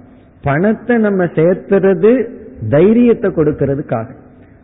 [0.43, 2.29] பணத்தை நம்ம சேர்த்துறது
[2.71, 4.09] தைரியத்தை கொடுக்கறதுக்காக.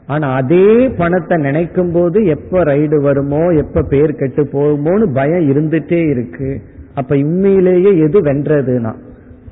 [0.06, 6.60] ஆனா அதே பணத்தை நினைக்கும் போது எப்ப ரைடு வருமோ எப்ப பேர் கெட்டு போகுமோன்னு பயம் இருந்துட்டே இருக்கு.
[6.94, 8.94] அப்ப உண்மையிலேயே எது வென்றதுன்னா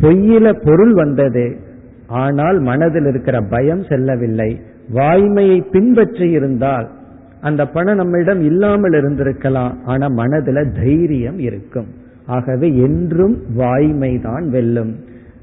[0.01, 1.57] பொய்யில பொருள் வந்தது.
[2.07, 4.61] ஆனால் மனதில் இருக்கிற பயம் செல்லவில்லை.
[4.95, 6.91] வாய்மையை பின்பற்றி இருந்தால்
[7.41, 9.73] அந்த பணம் நம்மிடம் இல்லாமல் இருந்திருக்கலாம்.
[9.85, 11.87] ஆனா மனதுல தைரியம் இருக்கும்.
[12.27, 14.95] ஆகவே என்றும் வாய்மைதான் வெல்லும்.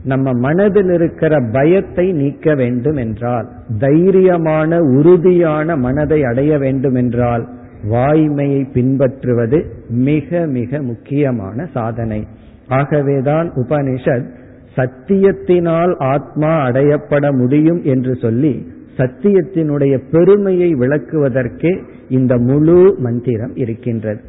[0.03, 7.47] நம்ம மனதில் இருக்கிற பயத்தை நீக்க வேண்டும் என்றால் தைரியமான உறுதியான மனதை அடைய வேண்டும் என்றால்
[7.89, 12.27] வாய்மையை பின்பற்றுவது மிக மிக முக்கியமான சாதனை.
[12.67, 14.29] ஆகவேதான் உபனிஷத்
[14.75, 24.21] சத்தியத்தினால் ஆத்மா அடையப்பட முடியும் என்று சொல்லி சத்தியத்தினுடைய பெருமையை விளக்குவதற்கே இந்த முழு மந்திரம் இருக்கின்றது.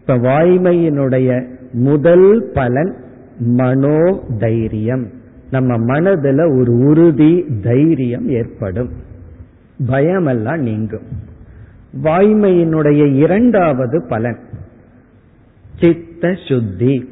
[0.00, 2.94] இப்ப வாய்மையினுடைய முதல் பலன்
[3.38, 5.06] மனோ தைரியம்
[5.50, 8.90] நம்ம மனதுல ஒரு உறுதி தைரியம் ஏற்படும்.
[9.86, 11.30] பயமெல்லாம் நீங்கும்.
[12.02, 14.38] வாய்மையினுடைய இரண்டாவது பலன்
[15.80, 17.08] சித்த சுத்தி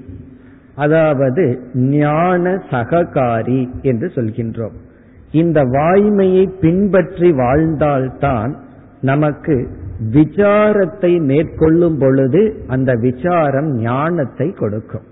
[0.75, 4.77] அதாவது ஞான சககாரி என்று சொல்கின்றோம்.
[5.33, 8.57] இந்த வாய்மையை பின்பற்றி வாழ்ந்தால்தான்
[9.01, 9.69] நமக்கு
[10.13, 15.03] விசாரத்தை மேற்கொள்ளும் பொழுது அந்த விசாரம் ஞானத்தை கொடுக்கும்.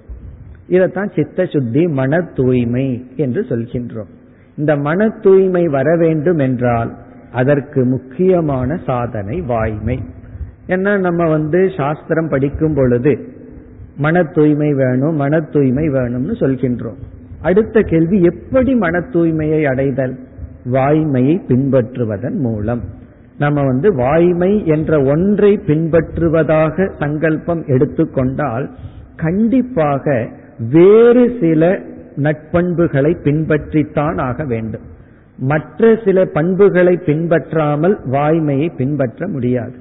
[0.67, 4.09] இதைத்தான் சித்த சுத்தி மன தூய்மை என்று சொல்கின்றோம்.
[4.57, 6.97] இந்த மன தூய்மை வர வேண்டும் என்றால்
[7.33, 9.99] அதற்கு முக்கியமான சாதனை வாய்மை.
[10.67, 13.37] ஏன்னா நம்ம வந்து சாஸ்திரம் படிக்கும் பொழுது
[13.99, 16.99] மன தூய்மை வேணும் மன தூய்மை வேணும்னு சொல்கின்றோம்.
[17.43, 20.19] அடுத்த கேள்வி எப்படி மன தூய்மையை அடைதல்?
[20.73, 22.83] வாய்மையை பின்பற்றுவதன் மூலம்.
[23.39, 28.71] நம்ம வந்து வாய்மை என்ற ஒன்றை பின்பற்றுவதாக சங்கல்பம் எடுத்துக்கொண்டால்
[29.17, 30.29] கண்டிப்பாக
[30.71, 31.79] வேறு சில
[32.17, 34.81] நட்பண்புகளை பின்பற்றித்தான் ஆக வேண்டும்.
[35.39, 39.73] மற்ற சில பண்புகளை பின்பற்றாமல் வாய்மையை பின்பற்ற முடியாது.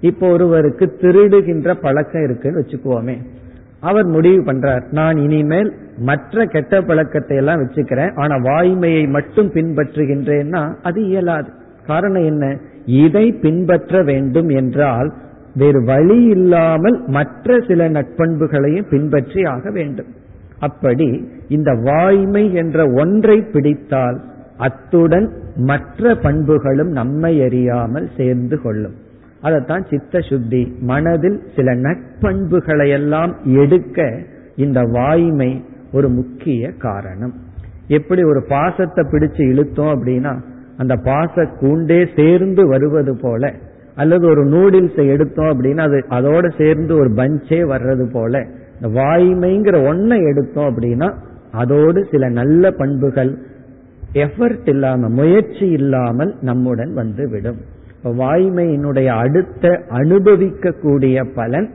[0.00, 3.16] இப்போ ஒருவருக்கு திருடுகின்ற பழக்கம் இருக்குன்னு வச்சுக்குவோமே.
[3.82, 4.84] அவர் முடிவு பண்றார்.
[4.90, 8.12] நான் இனிமேல் மற்ற கெட்ட பழக்கத்தை எல்லாம் வச்சுக்கிறேன்.
[8.14, 11.50] ஆனா வாய்மையை மட்டும் பின்பற்றுகின்றேன்னா அது இயலாது.
[11.86, 12.44] காரணம் என்ன?
[12.86, 15.12] இதை பின்பற்ற வேண்டும் என்றால்
[15.54, 20.10] வேறு வழி இல்லாமல் மற்ற சில நட்பண்புகளையும் பின்பற்றி ஆக வேண்டும்.
[20.58, 21.08] அப்படி
[21.48, 24.18] இந்த வாய்மை என்ற ஒன்றை பிடித்தால்
[24.56, 28.96] அத்துடன் மற்ற பண்புகளும் நம்மை அறியாமல் சேர்ந்து கொள்ளும்.
[29.42, 34.06] அதைத்தான் சித்த சுத்தி மனதில் சில நட்பண்புகளை எல்லாம் எடுக்க
[34.56, 37.34] இந்த வாய்மை ஒரு முக்கிய காரணம்.
[37.88, 40.32] எப்படி ஒரு பாசத்தை பிடிச்சு இழுத்தோம் அப்படின்னா
[40.76, 43.52] அந்த பாச கூண்டே சேர்ந்து வருவது போல
[43.94, 48.44] அல்லது ஒரு நூடில்ஸை எடுத்தோம் அப்படின்னா அது அதோட சேர்ந்து ஒரு பஞ்சே வர்றது போல
[48.80, 51.08] இந்த வாய்மைங்கிற ஒன்னை எடுத்தோம் அப்படின்னா
[51.52, 53.32] அதோடு சில நல்ல பண்புகள்
[54.14, 57.60] எஃபர்ட் இல்லாமல் முயற்சி இல்லாமல் நம்முடன் வந்து விடும்.
[58.04, 61.70] வாய்மையினுடைய அடுத்த அனுபவிக்கக்கூடிய பலன்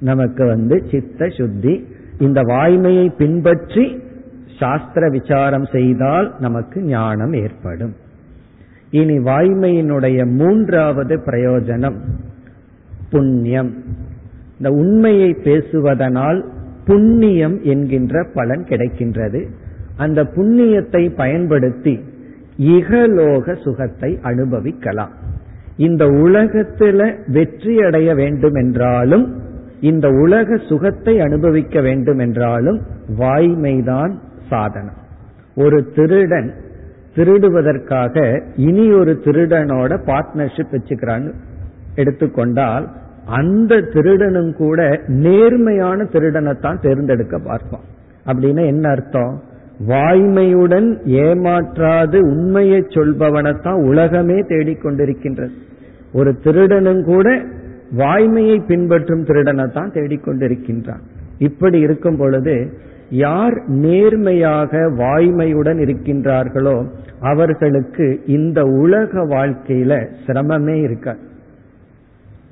[0.00, 1.86] நமக்கு வந்து சித்த சுத்தி.
[2.18, 4.02] இந்த வாய்மையை பின்பற்றி
[4.58, 7.94] சாஸ்திர விசாரம் செய்தால் நமக்கு ஞானம் ஏற்படும்.
[8.90, 11.96] இனி வாய்மையினுடைய மூன்றாவது பிரயோஜனம்
[13.10, 13.74] புண்ணியம்.
[14.58, 16.44] இந்த உண்மையை பேசுவதனால்
[16.84, 19.46] புண்ணியம் என்கின்ற பலன் கிடைக்கின்றது.
[19.96, 22.00] அந்த புண்ணியத்தை பயன்படுத்தி
[22.58, 25.10] இகலோக சுகத்தை அனுபவிக்கலாம்.
[25.76, 29.40] இந்த உலகத்துல வெற்றி அடைய வேண்டும் என்றாலும்
[29.80, 32.82] இந்த உலக சுகத்தை அனுபவிக்க வேண்டும் என்றாலும்
[33.18, 34.12] வாய்மைதான்
[34.48, 35.00] சாதனம்.
[35.56, 36.54] ஒரு திருடன்
[37.14, 41.32] திருடுவதற்காக இனி ஒரு திருடனோட பார்ட்னர்ஷிப் வச்சுக்கிறான்னு
[41.94, 42.88] எடுத்துக்கொண்டால்
[43.24, 47.86] அந்த திருடனும் கூட நேர்மையான திருடனைத்தான் தேர்ந்தெடுக்க பார்ப்பான்
[48.26, 49.42] அப்படின்னா என்ன அர்த்தம்?
[49.88, 55.50] வாய்மையுடன் ஏமாற்றாது உண்மையை சொல்பவனைத்தான் உலகமே தேடிக்கொண்டிருக்கின்றது
[56.12, 57.44] ஒரு திருடனும் கூட
[57.96, 61.00] வாய்மையை பின்பற்றும் திருடனைத்தான் தேடிக்கொண்டிருக்கின்றான்
[61.38, 62.72] இப்படி இருக்கும் பொழுது
[63.10, 66.86] யார் நேர்மையாக வாய்மையுடன் இருக்கின்றார்களோ
[67.20, 71.18] அவர்களுக்கு இந்த உலக வாழ்க்கையில சிரமமே இருக்காது.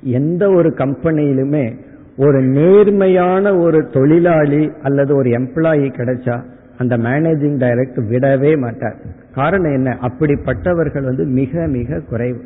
[0.01, 1.77] எந்த ஒரு கம்பெனியிலுமே
[2.17, 6.43] ஒரு நேர்மையான ஒரு தொழிலாளி அல்லது ஒரு எம்ப்ளாயி கிடைச்சா
[6.77, 8.95] அந்த மேனேஜிங் டைரக்டர் விடவே மாட்டார்.
[9.33, 9.97] காரணம் என்ன?
[10.01, 12.43] அப்படிப்பட்டவர்கள் வந்து மிக மிக குறைவு.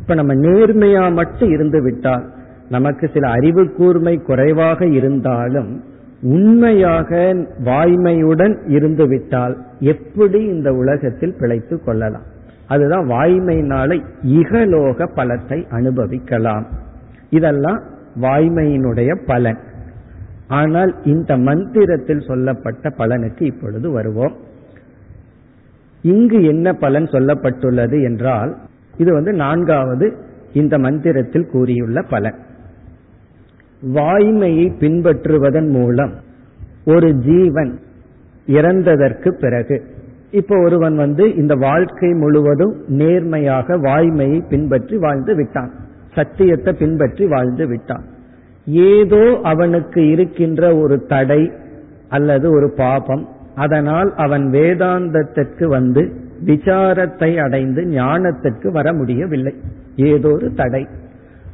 [0.00, 2.30] இப்ப நம்ம நேர்மையா மட்டும் இருந்து விட்டால்
[2.70, 5.82] நமக்கு சில அறிவு கூர்மை குறைவாக இருந்தாலும்
[6.22, 12.24] உண்மையாக வாய்மையுடன் இருந்து விட்டால் எப்படி இந்த உலகத்தில் பிழைத்து கொள்ளலாம்?
[12.66, 16.66] அதுதான் வாய்மையினால இகலோக பலத்தை அனுபவிக்கலாம்.
[17.30, 17.82] இதெல்லாம்
[18.20, 19.58] வாய்மையினுடைய பலன்.
[20.48, 24.36] ஆனால் இந்த மந்திரத்தில் சொல்லப்பட்ட பலனுக்கு இப்பொழுது வருவோம்.
[26.02, 28.56] இங்கு என்ன பலன் சொல்லப்பட்டுள்ளது என்றால்
[28.96, 30.16] இது வந்து நான்காவது
[30.52, 32.38] இந்த மந்திரத்தில் கூறியுள்ள பலன்.
[33.82, 36.14] வாய்மையை பின்பற்றுவதன் மூலம்
[36.84, 37.78] ஒரு ஜீவன்
[38.46, 39.82] இறந்ததற்கு பிறகு
[40.30, 45.72] இப்போ ஒருவன் வந்து இந்த வாழ்க்கை முழுவதும் நேர்மையாக வாய்மையை பின்பற்றி வாழ்ந்து விட்டான்.
[46.14, 48.06] சத்தியத்தை பின்பற்றி வாழ்ந்து விட்டான்.
[48.68, 51.52] ஏதோ அவனுக்கு இருக்கின்ற ஒரு தடை
[52.08, 56.12] அல்லது ஒரு பாபம் அதனால் அவன் வேதாந்தத்திற்கு வந்து
[56.44, 59.54] விசாரத்தை அடைந்து ஞானத்திற்கு வர முடியவில்லை.
[59.96, 60.86] ஏதோ ஒரு தடை.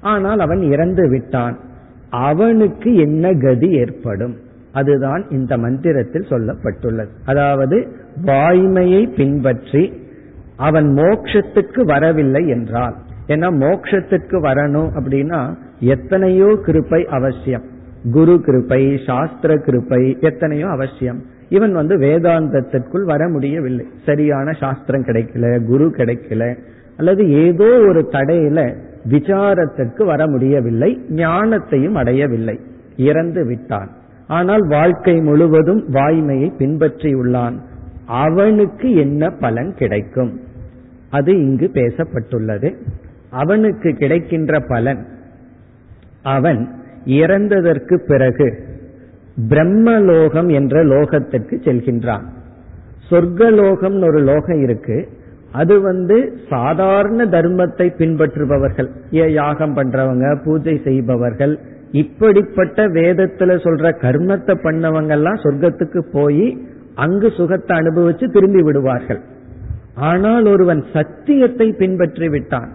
[0.00, 1.58] ஆனால் அவன் இறந்து விட்டான்.
[2.10, 4.36] அவனுக்கு என்ன கதி ஏற்படும்?
[4.72, 7.08] அதுதான் இந்த மந்திரத்தில் சொல்லப்பட்டுள்ளது.
[7.24, 7.88] அதாவது
[8.24, 10.02] வாய்மையை பின்பற்றி
[10.56, 12.94] அவன் மோக்ஷத்துக்கு வரவில்லை என்றால்
[13.26, 17.62] ஏன்னா மோக்ஷத்துக்கு வரணும் அப்படின்னா எத்தனையோ கிருப்பை அவசியம்.
[18.12, 21.22] குரு கிருப்பை சாஸ்திர கிருப்பை எத்தனையோ அவசியம்.
[21.48, 23.86] இவன் வந்து வேதாந்தத்திற்குள் வர முடியவில்லை.
[24.06, 26.56] சரியான சாஸ்திரம் கிடைக்கல குரு கிடைக்கல
[26.96, 28.74] அல்லது ஏதோ ஒரு தடையில
[29.08, 32.60] விசாரத்திற்கு வர முடியவில்லை ஞானத்தையும் அடையவில்லை.
[32.96, 33.90] இறந்து விட்டான்.
[34.26, 37.56] ஆனால் வாழ்க்கை முழுவதும் வாய்மையை பின்பற்றியுள்ளான்
[38.06, 40.40] அவனுக்கு என்ன பலன் கிடைக்கும்?
[41.10, 42.74] அது இங்கு பேசப்பட்டுள்ளது.
[43.30, 45.06] அவனுக்கு கிடைக்கின்ற பலன்
[46.32, 46.60] அவன்
[47.20, 48.46] இறந்ததற்கு பிறகு
[49.50, 52.24] பிரம்மலோகம் என்ற லோகத்திற்கு செல்கின்றான்.
[53.08, 54.96] சொர்க்கலோகம் ஒரு லோகம் இருக்கு.
[55.52, 56.16] அது வந்து
[56.48, 58.88] சாதாரண தர்மத்தை பின்பற்றுபவர்கள்.
[59.40, 61.54] யாகம் பண்றவங்க பூஜை செய்பவர்கள்
[62.02, 66.46] இப்படிப்பட்ட வேதத்துல சொல்ற கர்மத்தை பண்ணவங்க எல்லாம் சொர்க்கத்துக்கு போய்
[67.04, 69.20] அங்கு சுகத்தை அனுபவிச்சு திரும்பி விடுவார்கள்.
[70.10, 72.70] ஆனால் ஒருவன் சத்தியத்தை பின்பற்றி விட்டான்.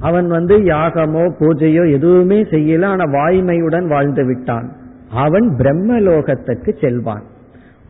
[0.00, 4.68] அவன் வந்து யாகமோ பூஜையோ எதுவுமே செய்யல ஆனா வாய்மையுடன் வாழ்ந்து விட்டான்.
[5.10, 7.24] அவன் பிரம்மலோகத்துக்கு செல்வான்.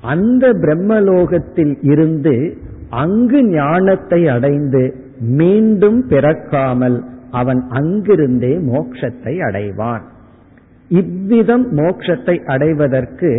[0.02, 2.34] அந்த பிரம்மலோகத்தில் இருந்து
[2.88, 4.82] அங்கு ஞானத்தை அடைந்து
[5.20, 6.98] மீண்டும் பிறக்காமல்
[7.30, 10.04] அவன் அங்கிருந்தே மோட்சத்தை அடைவான்.
[10.90, 13.30] இவ்விதம் மோட்சத்தை அடைவதற்கு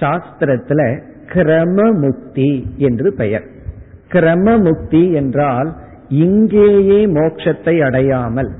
[0.00, 0.80] சாஸ்திரத்துல
[1.26, 3.46] கிரமமுக்தி என்று பெயர்.
[4.12, 5.70] கிரமமுக்தி என்றால்
[6.12, 8.50] இங்கேயே மோட்சத்தை அடையாமல்.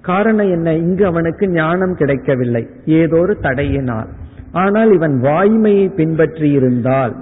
[0.00, 0.74] காரணம் என்ன?
[0.74, 2.66] இங்கு அவனுக்கு ஞானம் கிடைக்கவில்லை.
[2.84, 4.06] ஏதோ ஒரு தடையினால்.
[4.52, 7.16] ஆனால் இவன் வாய்மையை பின்பற்றி இருந்தால்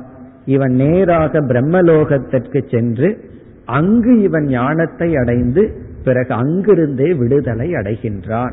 [0.44, 3.24] இவன் நேராக பிரம்மலோகத்திற்கு சென்று
[3.64, 5.72] அங்கு இவன் ஞானத்தை அடைந்து
[6.04, 8.52] பிறகு அங்கிருந்தே விடுதலை அடைகின்றான்.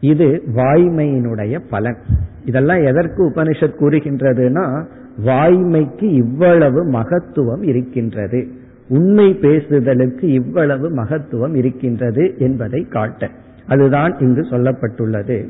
[0.00, 1.96] இது வாய்மையினுடைய பலன்.
[2.44, 4.84] இதெல்லாம் எதற்கு உபனிஷத் கூறுகின்றதுன்னா
[5.24, 8.48] வாய்மைக்கு இவ்வளவு மகத்துவம் இருக்கின்றது.
[8.88, 13.30] உண்மை பேசுதலுக்கு இவ்வளவு மகத்துவம் இருக்கின்றது என்பதை காட்ட.
[13.66, 15.48] அதுதான் இங்கு சொல்லப்பட்டுள்ளது.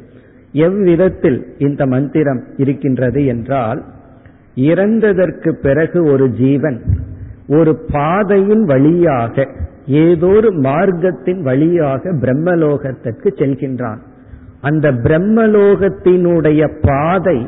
[0.52, 3.84] எவ்விதத்தில் இந்த மந்திரம் இருக்கின்றது என்றால்
[4.54, 6.82] இறந்ததற்கு பிறகு ஒரு ஜீவன்
[7.48, 9.46] ஒரு பாதையின் வழியாக
[9.86, 13.98] ஏதோ ஒரு மார்க்கத்தின் வழியாக பிரம்மலோகத்திற்கு செல்கின்றான்.
[14.60, 17.46] அந்த பிரம்மலோகத்தினுடைய பாதை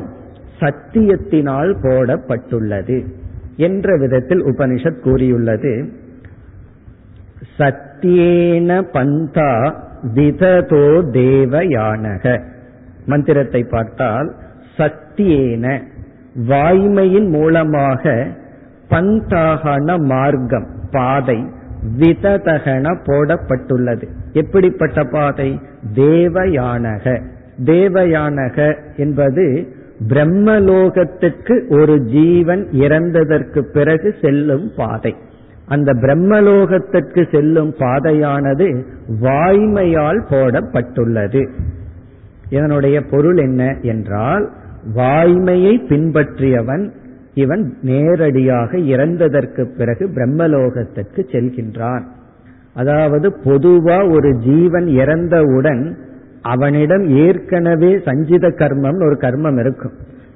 [0.59, 3.05] சத்தியத்தினால் போடப்பட்டுள்ளது.
[3.61, 5.89] என்ற விதத்தில் உபனிஷத் கூறியுள்ளது.
[7.57, 9.53] சத்தியேன பந்தா
[10.15, 12.41] விததோ தேவயானக.
[13.05, 14.35] மந்திரத்தை பார்த்தால்
[14.77, 15.81] சத்தியேன
[16.47, 18.27] வாய்மையின் மூலமாக
[18.89, 21.45] பந்தாகன மார்க்கம் பாதை
[21.99, 24.07] விததகன போடப்பட்டுள்ளது.
[24.33, 25.59] எப்படிப்பட்ட பாதை?
[25.95, 27.21] தேவயானக.
[27.65, 29.75] தேவயானக என்பது
[30.07, 35.15] பிரம்மலோகத்துக்கு ஒரு ஜீவன் இறந்ததற்கு பிறகு செல்லும் பாதை.
[35.65, 38.85] அந்த பிரம்மலோகத்திற்கு செல்லும் பாதையானது
[39.21, 41.49] வாய்மையால் போடப்பட்டுள்ளது.
[42.49, 44.49] இதனுடைய பொருள் என்ன என்றால்
[44.95, 46.91] வாய்மையை பின்பற்றியவன்
[47.33, 52.03] இவன் நேரடியாக இறந்ததற்கு பிறகு பிரம்மலோகத்திற்கு செல்கின்றான்.
[52.73, 55.97] அதாவது பொதுவா ஒரு ஜீவன் இறந்தவுடன்
[56.41, 59.91] அவனிடம் ஏற்கனவே சஞ்சித கர்மம் ஒரு கர்மம் இருக்கும்.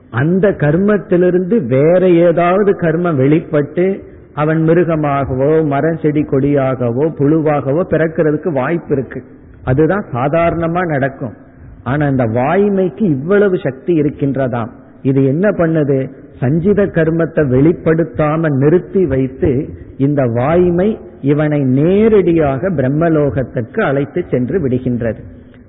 [0.10, 9.24] அந்த கர்மத்திலிருந்து வேற ஏதாவது கர்மம் வெளிப்பட்டு அவன் மிருகமாகவோ மரம் செடி கொடியாகவோ புழுவாகவோ பிறக்கிறதுக்கு வாய்ப்பு இருக்கு.
[9.64, 11.34] அதுதான் சாதாரணமா நடக்கும்.
[11.84, 14.70] ஆனா இந்த வாய்மைக்கு இவ்வளவு சக்தி இருக்கின்றதாம்.
[15.02, 16.10] இது என்ன பண்ணுது?
[16.40, 25.22] சஞ்சித கர்மத்தை வெளிப்படுத்தாம நிறுத்தி வைத்து இந்த வாய்மை இவனை நேரடியாக பிரம்மலோகத்திற்கு அழைத்து சென்று விடுகின்றது.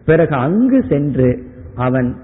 [0.06, 1.42] பிறகு அங்கு சென்று
[1.74, 2.16] அவன்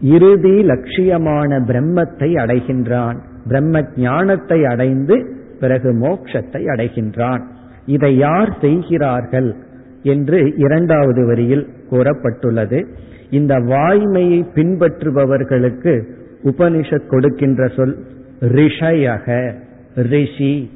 [0.00, 3.16] இறுதி லட்சியமான பிரம்மத்தை அடைகின்றான்.
[3.48, 7.42] பிரம்ம ஞானத்தை அடைந்து பிறகு மோட்சத்தை அடைகின்றான்.
[7.86, 9.54] இதை யார் செய்கிறார்கள்
[10.02, 12.86] என்று இரண்டாவது வரியில் கூறப்பட்டுள்ளது.
[13.30, 16.02] இந்த வாய்மையை பின்பற்றுபவர்களுக்கு
[16.44, 18.04] உபனிஷத் கொடுக்கின்ற சொல்
[18.40, 19.52] ரிஷயக
[19.94, 20.70] ரிஷி.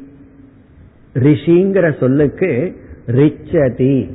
[1.15, 4.11] ரிஷிங்கிற சொல்லுக்கு ரிச்சதி.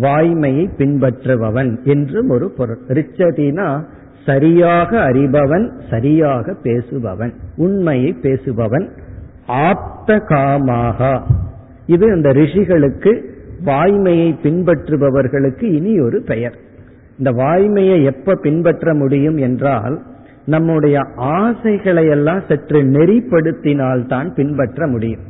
[0.00, 2.78] வாய்மையை பின்பற்றுபவன் என்றும் ஒரு பொருள்.
[2.88, 3.84] ரிச்சதினா
[4.26, 8.88] சரியாக அறிபவன் சரியாக பேசுபவன் உண்மையை பேசுபவன்
[9.46, 11.20] ஆப்த காமாக.
[11.86, 13.24] இது அந்த ரிஷிகளுக்கு
[13.64, 16.54] வாய்மையை பின்பற்றுபவர்களுக்கு இனி ஒரு பெயர்.
[17.18, 20.02] இந்த வாய்மையை எப்ப பின்பற்ற முடியும் என்றால்
[20.44, 25.20] நம்முடைய ஆசைகளை எல்லாம் சற்று நெறிப்படுத்தினால்தான் பின்பற்ற முடியும்.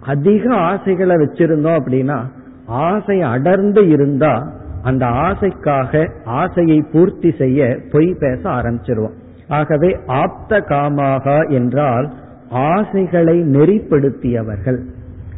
[0.00, 2.24] அதிக ஆசைகளை வச்சிருந்தோம் அப்படின்னா
[2.70, 4.52] ஆசை அடர்ந்து இருந்தா
[4.82, 9.16] அந்த ஆசைக்காக ஆசையை பூர்த்தி செய்ய பொய் பேச ஆரம்பிச்சிருவோம்.
[9.48, 12.12] ஆகவே ஆப்த காமாக என்றால்
[12.48, 14.80] ஆசைகளை நெறிப்படுத்தியவர்கள்.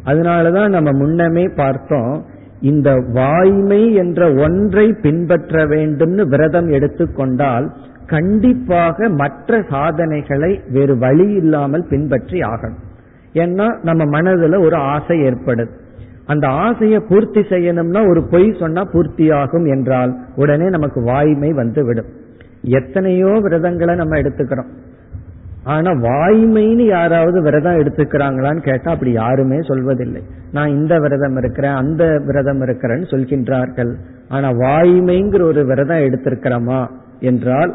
[0.06, 2.24] அதனாலதான் நம்ம முன்னமே பார்த்தோம்
[2.60, 7.72] இந்த வாய்மை என்ற ஒன்றை பின்பற்ற வேண்டும்னு விரதம் எடுத்துக்கொண்டால்
[8.06, 12.82] கண்டிப்பாக மற்ற சாதனைகளை வேறு வழி இல்லாமல் பின்பற்றி ஆகணும்.
[13.34, 15.80] ஏன்னா நம்ம மனதுல ஒரு ஆசை ஏற்படுது.
[16.32, 22.10] அந்த ஆசையை பூர்த்தி செய்யணும்னா ஒரு பொய் சொன்னா பூர்த்தி ஆகும் என்றால் உடனே நமக்கு வாய்மை வந்து விடும்
[22.78, 24.70] எத்தனையோ விரதங்களை நம்ம எடுத்துக்கிறோம்.
[25.74, 30.22] ஆனா வாய்மைன்னு யாராவது விரதம் எடுத்துக்கிறாங்களான்னு கேட்டா அப்படி யாருமே சொல்வதில்லை.
[30.52, 33.92] நான் இந்த விரதம் இருக்கிறேன் அந்த விரதம் இருக்கிறேன்னு சொல்கின்றார்கள்.
[34.28, 36.80] ஆனா வாய்மைங்கிற ஒரு விரதம் எடுத்திருக்கிறோமா
[37.30, 37.72] என்றால்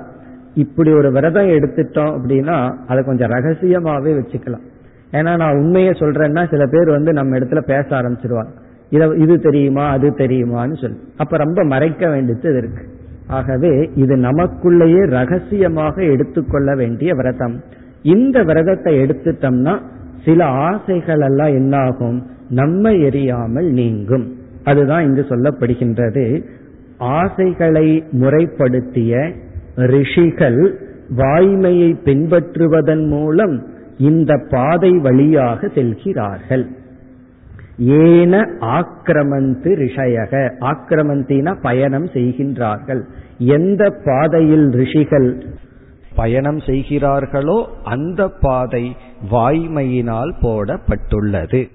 [0.63, 4.65] இப்படி ஒரு விரதம் எடுத்துட்டோம் அப்படின்னா அதை கொஞ்சம் ரகசியமாவே வச்சுக்கலாம்.
[5.12, 8.50] ஏன்னா நான் உண்மையை சொல்றேன்னா சில பேர் வந்து நம்ம இடத்துல பேச ஆரம்பிச்சிருவாங்க.
[8.89, 10.98] இத இது தெரியுமா அது தெரியுமான்னு சொல்லி.
[11.17, 12.84] அப்ப ரொம்ப மறைக்க வேண்டியது இருக்கு.
[13.28, 17.63] ஆகவே இது நமக்குள்ளேயே ரகசியமாக எடுத்துக்கொள்ள வேண்டிய விரதம்.
[18.02, 19.80] இந்த விரதத்தை எடுத்துட்டோம்னா
[20.26, 22.28] சில ஆசைகள் எல்லாம் என்னாகும்?
[22.50, 24.36] நம்ம எரியாமல் நீங்கும்.
[24.63, 26.43] அதுதான் இங்கு சொல்லப்படுகின்றது.
[26.98, 29.32] ஆசைகளை முறைப்படுத்திய
[29.76, 30.80] ரிஷிகள்
[31.17, 33.65] வாய்மையை பின்பற்றுவதன் மூலம்
[33.98, 36.68] இந்த பாதை வழியாக செல்கிறார்கள்.
[37.78, 40.52] ஏன ஆக்கிரமந்து ரிஷயக.
[40.60, 43.02] ஆக்கிரமந்தின பயணம் செய்கின்றார்கள்.
[43.38, 45.46] எந்த பாதையில் ரிஷிகள்
[46.16, 48.96] பயணம் செய்கிறார்களோ அந்த பாதை
[49.32, 51.70] வாய்மையினால் போடப்பட்டுள்ளது.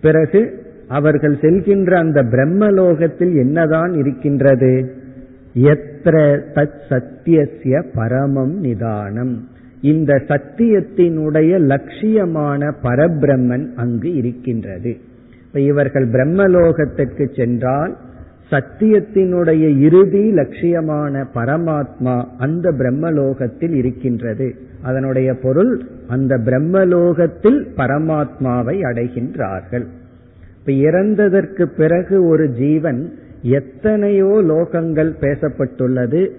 [0.00, 4.94] பிறகு அவர்கள் செல்கின்ற அந்த பிரம்மலோகத்தில் என்னதான் இருக்கின்றது?
[5.54, 9.48] எத்திர தத் சத்தியசிய பரமம் நிதானம்.
[9.80, 14.96] இந்த சத்தியத்தினுடைய லட்சியமான பரபிரம்மன் அங்கு இருக்கின்றது.
[15.46, 17.96] இப்ப இவர்கள் பிரம்மலோகத்திற்கு சென்றால்
[18.50, 24.54] சத்தியத்தினுடைய இறுதி லட்சியமான பரமாத்மா அந்த பிரம்மலோகத்தில் இருக்கின்றது.
[24.82, 29.86] அதனுடைய பொருள் அந்த பிரம்மலோகத்தில் பரமாத்மாவை அடைகின்றார்கள்.
[30.58, 33.12] இப்ப இறந்ததற்கு பிறகு ஒரு ஜீவன்
[33.42, 36.30] எத்தனையோ லோகங்கள் பேசப்பட்டுள்ளது.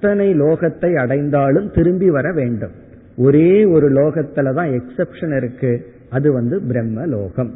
[0.00, 2.74] அத்தனை லோகத்தை அடைந்தாலும் திரும்பி வர வேண்டும்.
[3.16, 5.70] ஒரே ஒரு லோகத்துல தான் எக்ஸப்ஷன் இருக்கு.
[6.10, 7.50] அது வந்து பிரம்ம லோகம்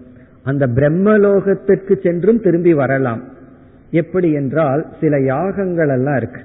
[0.45, 3.23] அந்த பிரம்ம லோகத்திற்கு சென்றும் திரும்பி வரலாம்.
[3.91, 6.43] எப்படி என்றால் சில யாகங்கள் எல்லாம் இருக்கு.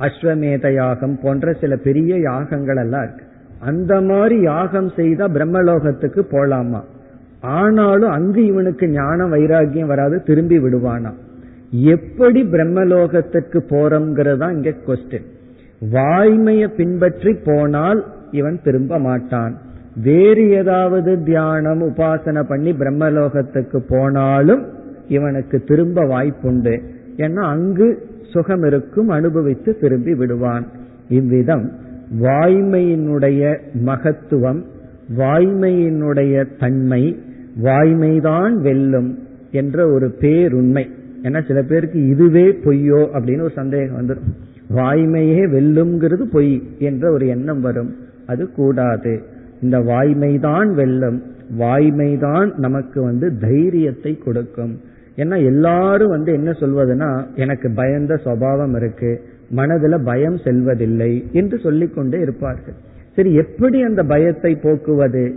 [0.00, 3.24] அஸ்வமேத யாகம் போன்ற சில பெரிய யாகங்கள் எல்லாம் இருக்கு.
[3.60, 6.82] அந்த மாதிரி யாகம் செய்தா பிரம்மலோகத்துக்கு போலாமா?
[7.40, 11.12] ஆனாலும் அங்கு இவனுக்கு ஞான வைராகியம் வராது திரும்பி விடுவானா?
[11.70, 15.26] எப்படி பிரம்மலோகத்திற்கு போறோம்ங்கிறது தான் இங்க கொஸ்டின்
[15.92, 19.58] வாய்மையை பின்பற்றி போனால் இவன் திரும்ப மாட்டான்.
[20.02, 24.66] வேறு ஏதாவது தியானம் உபாசனை பண்ணி பிரம்மலோகத்துக்கு போனாலும்
[25.08, 26.80] இவனுக்கு திரும்ப வாய்ப்புண்டு.
[27.16, 30.66] ஏன்னா அங்கு சுகம் இருக்கும் அனுபவித்து திரும்பி விடுவான்.
[31.08, 31.72] இவ்விதம்
[32.20, 34.64] வாய்மையினுடைய மகத்துவம்
[35.16, 37.02] வாய்மையினுடைய தன்மை
[37.62, 39.18] வாய்மைதான் வெல்லும்
[39.50, 40.86] என்ற ஒரு பேருண்மை.
[41.22, 47.60] ஏன்னா சில பேருக்கு இதுவே பொய்யோ அப்படின்னு ஒரு சந்தேகம் வந்துடும் வாய்மையே வெல்லுங்கிறது பொய் என்ற ஒரு எண்ணம்
[47.60, 47.94] வரும்.
[48.26, 49.22] அது கூடாது.
[49.62, 51.22] இந்த வாய்மைதான் வெல்லும்.
[51.58, 54.80] வாய்மைதான் நமக்கு வந்து தைரியத்தை கொடுக்கும்.
[55.16, 59.20] ஏன்னா எல்லாரும் வந்து என்ன சொல்வதுன்னா எனக்கு பயந்த சுவாவம் இருக்கு.
[59.56, 62.74] மனதுல பயம் செல்வதில்லை என்று சொல்லிக்கொண்டே இருப்பார்கள்.
[63.16, 65.34] சரி எப்படி அந்த பயத்தை போக்குவது?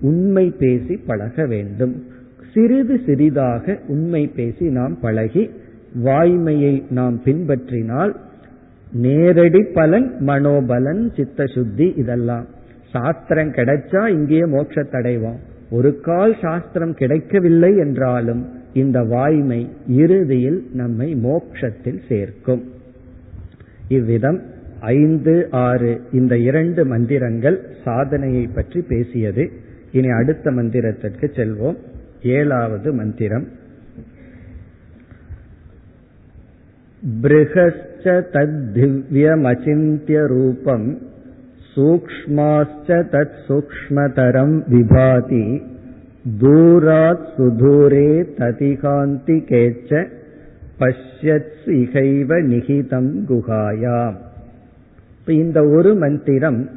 [0.00, 2.02] உண்மை பேசி பழக வேண்டும்.
[2.54, 5.44] சிறிது சிறிதாக உண்மை பேசி நாம் பழகி
[6.04, 8.12] வாய்மையை நாம் பின்பற்றினால்
[8.92, 12.46] நேரடி பலன் மனோபலன் சித்த சுத்தி இதெல்லாம்.
[12.92, 19.60] சாஸ்திரம் கிடைச்சா இங்கேயே மோட்சத்தடைவோம் ஒரு கால் சாஸ்திரம் கிடைக்கவில்லை என்றாலும் இந்த வாய்மை
[20.02, 22.62] இறுதியில் நம்மை மோட்சத்தில் சேர்க்கும்.
[23.88, 24.40] இவ்விதம்
[24.80, 29.44] ஐந்து ஆறு இந்த இரண்டு மந்திரங்கள் சாதனையை பற்றி பேசியது.
[29.92, 31.78] இனி அடுத்த மந்திரத்திற்கு செல்வோம்.
[32.22, 33.48] ஏழாவது மந்திரம்.
[37.22, 40.98] பிருகச்ச தத்திவ்யமச்சிந்திய ரூபம்
[41.74, 45.62] சூக்மாச்ச தத் சூக்மதரம் விபாதி
[46.40, 50.08] தூராத் சுதூரே ததிகாந்திகேச்ச
[50.78, 54.16] பஷ்யத் இகைவ நிகிதம் குகாயாம்
[55.26, 56.70] இந்த ஒரு மந்திரம்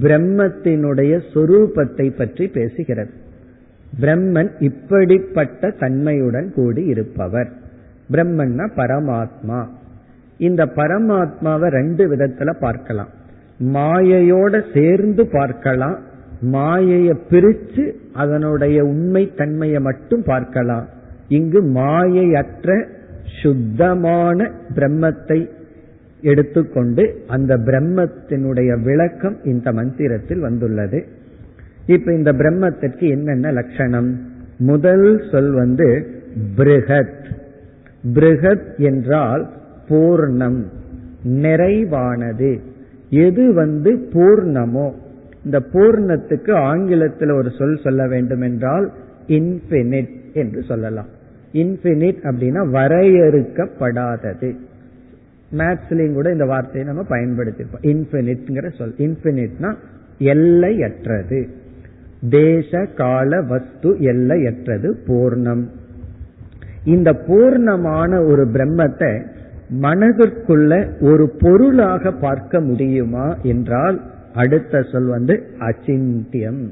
[0.00, 3.10] பிரம்மத்தினுடைய சொரூபத்தை பற்றி பேசுகிறது.
[4.00, 7.48] பிரம்மன் இப்படிப்பட்ட தன்மையுடன் கூடி இருப்பவர்.
[8.10, 9.66] பிரம்மன்னா பரமாத்மா.
[10.38, 13.08] இந்த பரமாத்மாவை ரெண்டு விதத்துல பார்க்கலாம்.
[13.58, 15.98] மாயையோட சேர்ந்து பார்க்கலாம்.
[16.52, 20.88] மாயைய பிரிச்சு அதனுடைய உண்மை தன்மையை மட்டும் பார்க்கலாம்.
[21.28, 22.84] இங்கு மாயையற்ற
[23.42, 25.48] சுத்தமான பிரம்மத்தை
[26.20, 31.06] எடுத்துக்கொண்டு அந்த பிரம்மத்தினுடைய விளக்கம் இந்த மந்திரத்தில் வந்துள்ளது.
[31.86, 34.20] இப்ப இந்த பிரம்மத்திற்கு என்னென்ன லட்சணம்?
[34.58, 36.06] முதல் சொல் வந்து
[36.56, 37.24] பிருகத்.
[38.12, 39.50] பிருகத் என்றால்
[39.88, 40.62] பூர்ணம்
[41.28, 42.58] நிறைவானது.
[43.10, 44.92] எது வந்து பூர்ணமோ?
[45.44, 48.92] இந்த பூர்ணத்துக்கு ஆங்கிலத்தில் ஒரு சொல் சொல்ல வேண்டும் என்றால்
[49.26, 51.06] இன்பினிட் என்று சொல்லலாம்.
[51.52, 54.56] இன்பினிட் அப்படின்னா வரையறுக்கப்படாதது.
[55.52, 58.94] மேத்ஸ்லயும் கூட இந்த வார்த்தையை நம்ம பயன்படுத்திருப்போம் இன்பினிட்ங்கிற சொல்.
[58.98, 59.74] இன்பினிட்னா
[60.18, 61.64] எல்லையற்றது.
[62.30, 65.64] தேச கால வஸ்து எல்லையற்றது பூர்ணம்.
[66.84, 69.22] இந்த பூர்ணமான ஒரு பிரம்மத்தை
[69.82, 74.00] மனதிற்குள்ள ஒரு பொருளாக பார்க்க முடியுமா என்றால்
[74.34, 76.68] அடுத்த சொல் வந்து அச்சிந்தியம்.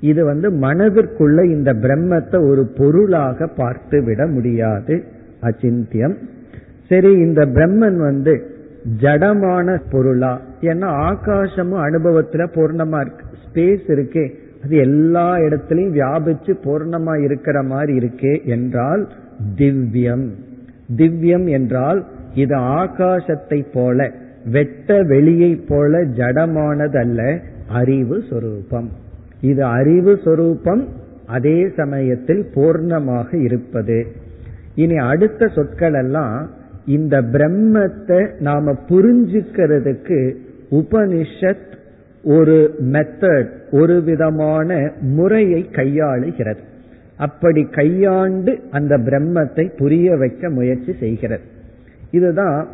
[0.00, 5.04] இது வந்து மனதிற்குள்ள இந்த பிரம்மத்தை ஒரு பொருளாக பார்த்து விட முடியாது.
[5.42, 6.16] அச்சிந்தியம்.
[6.88, 8.50] சரி இந்த பிரம்மன் வந்து
[9.00, 10.40] ஜடமான பொருளா?
[10.60, 13.24] ஏன்னா ஆகாசமும் அனுபவத்துல பூர்ணமா இருக்கு.
[13.44, 14.42] ஸ்பேஸ் இருக்கே.
[14.64, 19.02] அது எல்லா இடத்திலையும் வியாபிச்சு பூர்ணமா இருக்கிற மாதிரி இருக்கே என்றால்
[19.56, 20.26] திவ்யம்.
[20.96, 22.00] திவ்யம் என்றால்
[22.34, 24.08] இது ஆகாசத்தை போல
[24.52, 27.20] வெட்ட வெளியை போல ஜடமானதல்ல
[27.68, 28.88] அறிவு சொரூபம்.
[29.40, 30.82] இது அறிவு சொரூபம்
[31.26, 33.98] அதே சமயத்தில் பூர்ணமாக இருப்பது.
[34.74, 36.38] இனி அடுத்த சொற்கள் எல்லாம்
[36.96, 40.18] இந்த பிரம்மத்தை நாம புரிஞ்சுக்கிறதுக்கு
[40.70, 41.73] உபனிஷத்
[42.24, 46.62] ஒரு மெத்தட் ஒரு விதமான முறையை கையாளுகிறது.
[47.16, 51.42] அப்படி கையாண்டு அந்த பிரம்மத்தை புரிய வைக்க முயற்சி செய்கிறது.
[52.10, 52.68] இதுதான்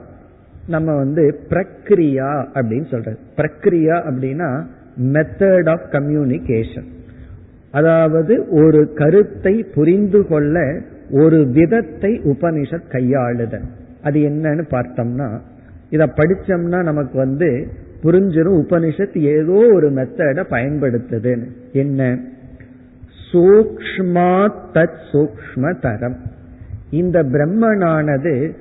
[0.68, 3.18] நம்ம வந்து பிரக்ரியா அப்படின்னு சொல்றது.
[3.36, 4.64] பிரக்ரியா அப்படின்னா
[5.02, 6.88] மெத்தட் ஆஃப் கம்யூனிகேஷன்
[7.72, 10.80] அதாவது ஒரு கருத்தை புரிந்து கொள்ள
[11.10, 13.66] ஒரு விதத்தை உபனிஷத் கையாளுதல்.
[14.02, 15.38] அது என்னன்னு பார்த்தோம்னா
[15.90, 17.66] இத படிச்சோம்னா நமக்கு வந்து
[18.02, 22.18] புரிஞ்சிடும் உபனிஷத் ஏதோ ஒரு மெத்தட பயன்படுத்துது என்ன?
[23.32, 26.16] சூக்ஷ்மா தத் சூக்ம தரம்
[26.90, 28.54] இந்த பிரம்மனானது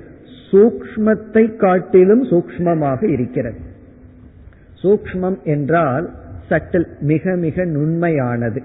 [0.50, 3.58] சூக்மத்தை காட்டிலும் சூக்மமாக இருக்கிறது.
[4.82, 6.10] சூக்மம் என்றால்
[6.50, 8.62] சட்டில் மிக மிக நுண்மையானது.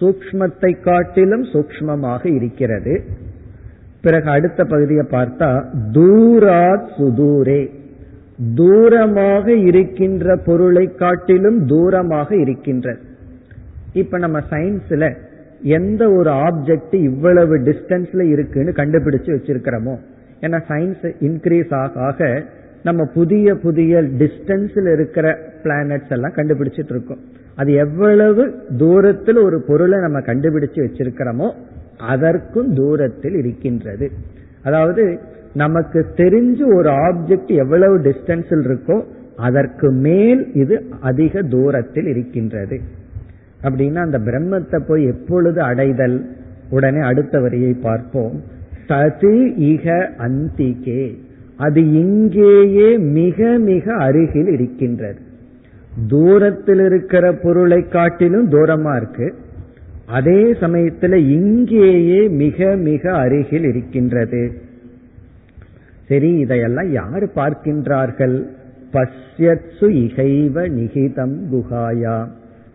[0.00, 3.04] சூக்மத்தை காட்டிலும் சூக்மமாக இருக்கிறது.
[4.02, 7.70] பிறகு அடுத்த பகுதியை பார்த்தா தூராத் சுதூரே.
[8.38, 13.00] தூரமாக இருக்கின்ற பொருளை காட்டிலும் தூரமாக இருக்கின்றது
[13.92, 15.16] இப்ப நம்ம சயின்ஸ்ல
[15.62, 19.94] எந்த ஒரு ஆப்ஜெக்ட் இவ்வளவு டிஸ்டன்ஸ்ல இருக்குன்னு கண்டுபிடிச்சு வச்சிருக்கிறோமோ
[20.40, 22.42] ஏன்னா சயின்ஸ் இன்க்ரீஸ் ஆக ஆக
[22.82, 27.18] நம்ம புதிய புதிய டிஸ்டன்ஸ்ல இருக்கிற பிளானட்ஸ் எல்லாம் கண்டுபிடிச்சிட்டு இருக்கோம்.
[27.56, 28.42] அது எவ்வளவு
[28.76, 31.50] தூரத்தில் ஒரு பொருளை நம்ம கண்டுபிடிச்சு வச்சிருக்கிறோமோ
[31.96, 34.10] அதற்கும் தூரத்தில் இருக்கின்றது.
[34.62, 35.20] அதாவது
[35.54, 39.04] நமக்கு தெரிஞ்சு ஒரு ஆப்ஜெக்ட் எவ்வளவு டிஸ்டன்ஸில் இருக்கோ
[39.36, 42.80] அதற்கு மேல் இது அதிக தூரத்தில் இருக்கின்றது.
[43.62, 46.26] அப்படின்னா அந்த பிரம்மத்தை போய் எப்பொழுது அடைதல்?
[46.70, 48.42] உடனே அடுத்த வரியை பார்ப்போம்.
[48.86, 51.18] சதி இக அந்திகே.
[51.56, 55.18] அது இங்கேயே மிக மிக அருகில் இருக்கின்றது.
[56.08, 59.34] தூரத்தில் இருக்கிற பொருளை காட்டிலும் தூரமா இருக்கு.
[60.06, 64.63] அதே சமயத்துல இங்கேயே மிக மிக அருகில் இருக்கின்றது.
[66.08, 68.46] சரி இதையெல்லாம் யார் பார்க்கின்றார்கள்?
[68.92, 72.26] பஷ்யத்சு இகைவ நிகிதம் குஹாயா.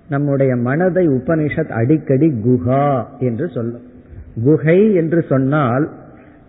[0.09, 3.81] நம்முடைய மனதை உபனிஷத் அடிக்கடி குஹா என்று சொல்லும்.
[4.43, 5.89] குகை என்று சொன்னால்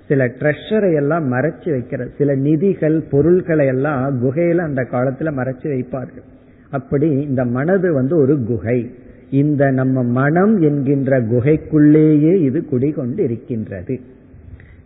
[0.09, 6.27] சில ட்ரெஷரை எல்லாம் மறைச்சு வைக்கிற சில நிதிகள் பொருள்களை எல்லாம் குகையில அந்த காலத்துல மறைச்சு வைப்பார்கள்.
[6.71, 8.95] அப்படி இந்த மனது வந்து ஒரு குகை.
[9.31, 14.01] இந்த நம்ம மனம் என்கின்ற குகைக்குள்ளேயே இது குடிகொண்டு இருக்கின்றது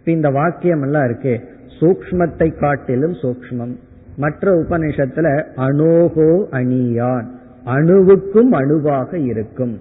[0.05, 1.41] இந்த வாக்கியம் எல்லாம் இருக்கு
[1.81, 3.77] சூக்மத்தை காட்டிலும் சூக்மம்
[4.17, 7.25] மற்ற உபநிஷத்துல அணோகோ அணியான்.
[7.67, 9.79] அணுவுக்கும் அணுவாக இருக்கும்.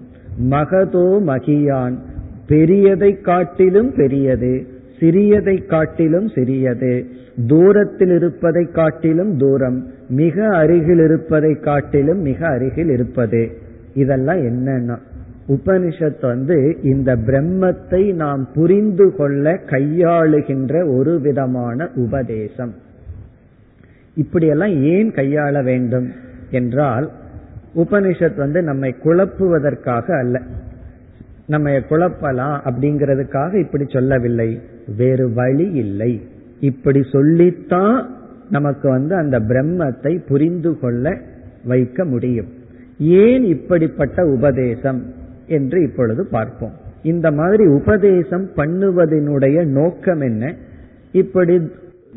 [0.50, 1.96] மகதோ மகியான்.
[2.48, 4.66] பெரியதை காட்டிலும் பெரியது
[5.00, 7.04] சிறியதை காட்டிலும் சிறியது.
[7.46, 13.50] தூரத்தில் இருப்பதை காட்டிலும் தூரம் மிக அருகில் இருப்பதை காட்டிலும் மிக அருகில் இருப்பது.
[13.94, 14.98] இதெல்லாம் என்னன்னா
[15.48, 22.74] உபனிஷத் வந்து இந்த பிரம்மத்தை நாம் புரிந்து கொள்ள கையாளுகின்ற ஒரு விதமான உபதேசம்.
[24.14, 26.12] இப்படியெல்லாம் ஏன் கையாள வேண்டும்
[26.50, 27.10] என்றால்
[27.76, 30.40] உபனிஷத் வந்து நம்மை குழப்புவதற்காக அல்ல.
[31.46, 34.60] நம்ம குழப்பலாம் அப்படிங்கிறதுக்காக இப்படி சொல்லவில்லை.
[34.96, 36.28] வேறு வழி இல்லை.
[36.60, 38.14] இப்படி சொல்லித்தான்
[38.50, 41.20] நமக்கு வந்து அந்த பிரம்மத்தை புரிந்து கொள்ள
[41.64, 42.46] வைக்க முடியும்.
[42.98, 45.22] ஏன் இப்படிப்பட்ட உபதேசம்?
[45.46, 46.72] என்று இப்பொழுது பார்ப்போம்.
[47.02, 50.54] இந்த மாதிரி உபதேசம் பண்ணுவதனுடைய நோக்கம் என்ன?
[51.12, 51.70] இப்படி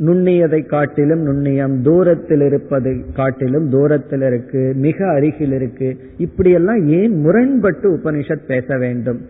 [0.05, 5.97] நுண்ணியதை காட்டிலும் நுண்ணியம் தூரத்தில் இருப்பதை காட்டிலும் தூரத்தில் இருக்கு மிக அருகில் இருக்கு.
[6.17, 9.21] இப்படியெல்லாம் ஏன் முரண்பட்டு உபனிஷத் பேச வேண்டும்?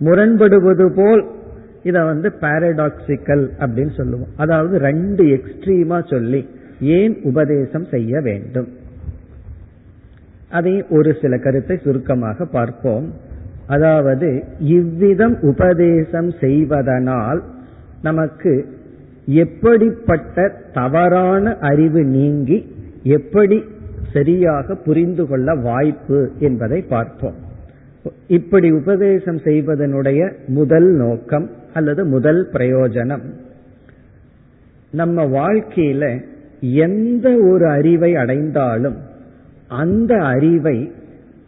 [0.00, 1.24] முரண்படுவது போல்
[1.82, 4.28] இத வந்து பாரடாக்சிக்கல் அப்படின்னு சொல்லுவோம்.
[4.36, 6.48] அதாவது ரெண்டு எக்ஸ்ட்ரீமா சொல்லி
[6.80, 8.68] ஏன் உபதேசம் செய்ய வேண்டும்?
[10.48, 13.12] அதை ஒரு சில கருத்தை சுருக்கமாக பார்ப்போம்.
[13.66, 17.42] அதாவது இவ்விதம் உபதேசம் செய்வதனால்
[18.02, 18.66] நமக்கு
[19.26, 23.64] எப்படிப்பட்ட தவறான அறிவு நீங்கி எப்படி
[24.12, 27.34] சரியாக புரிந்து கொள்ள வாய்ப்பு என்பதை பார்ப்போம்.
[28.26, 33.22] இப்படி உபதேசம் செய்வதனுடைய முதல் நோக்கம் அல்லது முதல் பிரயோஜனம்
[34.90, 36.22] நம்ம வாழ்க்கையில
[36.60, 38.96] எந்த ஒரு அறிவை அடைந்தாலும்
[39.68, 40.92] அந்த அறிவை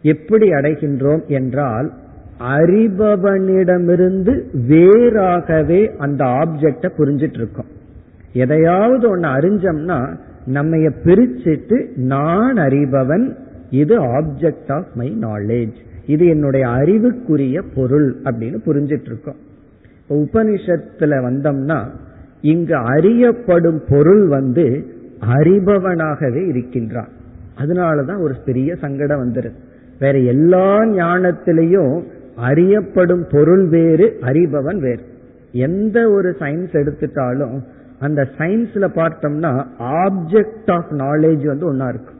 [0.01, 1.93] எப்படி அடைகின்றோம் என்றால்
[2.39, 7.65] அறிபவனிடமிருந்து வேறாகவே அந்த ஆப்ஜெக்ட புரிஞ்சிட்டு இருக்கோம்
[8.33, 13.35] எதையாவது ஒன்னு அறிஞ்சோம்னா நம்ம பிரிச்சுட்டு நான் அறிபவன்
[13.69, 15.73] இது ஆப்ஜெக்ட் ஆஃப் மை நாலேஜ்
[16.05, 19.35] இது என்னுடைய அறிவுக்குரிய பொருள் அப்படின்னு புரிஞ்சிட்டு இருக்கோம்
[20.09, 21.87] உபனிஷத்துல வந்தோம்னா
[22.41, 24.85] இங்கு அறியப்படும் பொருள் வந்து
[25.33, 27.07] அறிபவனாகவே இருக்கின்றான்.
[27.57, 29.53] அதனாலதான் ஒரு பெரிய சங்கடம் வந்துருது
[29.99, 32.03] வேற எல்லா ஞானத்திலையும்
[32.37, 35.03] அறியப்படும் பொருள் வேறு அறிபவன் வேறு.
[35.51, 37.57] எந்த ஒரு சயின்ஸ் எடுத்துட்டாலும்
[37.99, 42.19] அந்த சயின்ஸ்ல பார்த்தோம்னா ஆப்ஜெக்ட் ஆஃப் நாலேஜ் வந்து ஒன்னா இருக்கும்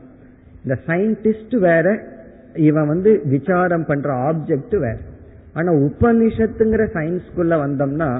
[0.64, 1.98] இந்த சயின்டிஸ்ட் வேற
[2.54, 4.96] இவன் வந்து விசாரம் பண்ற ஆப்ஜெக்ட் வேற.
[5.52, 8.10] ஆனா உபனிஷத்துங்கிற சயின்ஸ்குள்ள வந்தோம்னா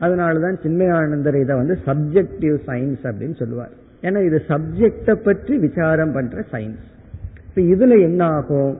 [0.00, 3.70] அதனாலதான் சின்மயானந்தர் இதை வந்து சப்ஜெக்டிவ் சயின்ஸ் அப்படின்னு சொல்லுவார்.
[4.02, 6.84] ஏன்னா இது சப்ஜெக்ட பற்றி விசாரம் பண்ற சயின்ஸ்
[7.48, 8.78] இப்ப இதுல என்ன ஆகும்?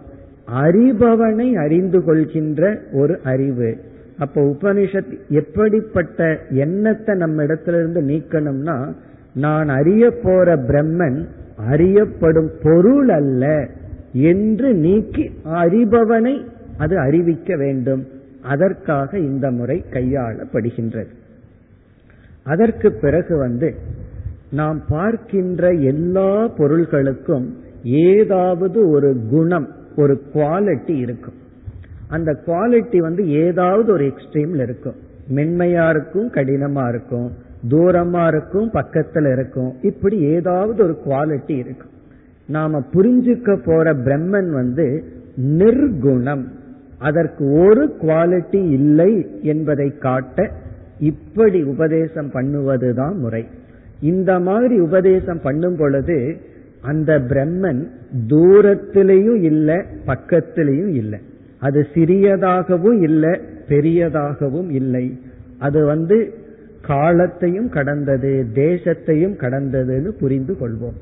[0.54, 3.76] அறிபவனை அறிந்து கொள்கின்ற ஒரு அறிவு.
[4.18, 8.92] அப்ப உபனிஷத் எப்படிப்பட்ட எண்ணத்தை நம்ம இடத்துல இருந்து நீக்கணும்னா
[9.34, 11.24] நான் அறிய போற பிரம்மன்
[11.56, 13.68] அறியப்படும் பொருள் அல்ல
[14.12, 16.44] என்று நீக்கி அறிபவனை
[16.78, 18.06] அது அறிவிக்க வேண்டும்.
[18.42, 21.06] அதற்காக இந்த முறை கையாளப்படுகின்றது.
[22.42, 23.74] அதற்கு பிறகு வந்து
[24.50, 27.46] நாம் பார்க்கின்ற எல்லா பொருள்களுக்கும்
[27.82, 29.68] ஏதாவது ஒரு குணம்
[29.98, 31.38] ஒரு குவாலிட்டி இருக்கும்.
[32.08, 34.98] அந்த குவாலிட்டி வந்து ஏதாவது ஒரு எக்ஸ்ட்ரீம்ல இருக்கும்.
[35.34, 37.28] மென்மையா இருக்கும் கடினமா இருக்கும்
[37.68, 39.70] தூரமா இருக்கும் பக்கத்துல இருக்கும்.
[39.82, 41.94] இப்படி ஏதாவது ஒரு குவாலிட்டி இருக்கும்.
[42.46, 44.86] நாம புரிஞ்சுக்க போற பிரம்மன் வந்து
[45.58, 46.44] நிர்குணம்.
[46.98, 50.50] அதற்கு ஒரு குவாலிட்டி இல்லை என்பதை காட்ட
[50.98, 53.44] இப்படி உபதேசம் பண்ணுவதுதான் முறை.
[54.00, 56.18] இந்த மாதிரி உபதேசம் பண்ணும் பொழுது
[56.82, 57.82] அந்த பிரம்மன்
[58.26, 61.18] தூரத்திலையும் இல்லை பக்கத்திலையும் இல்லை.
[61.58, 65.20] அது சிறியதாகவும் இல்லை பெரியதாகவும் இல்லை.
[65.58, 66.34] அது வந்து
[66.82, 70.96] காலத்தையும் கடந்தது தேசத்தையும் கடந்ததுன்னு புரிந்து கொள்வோம்.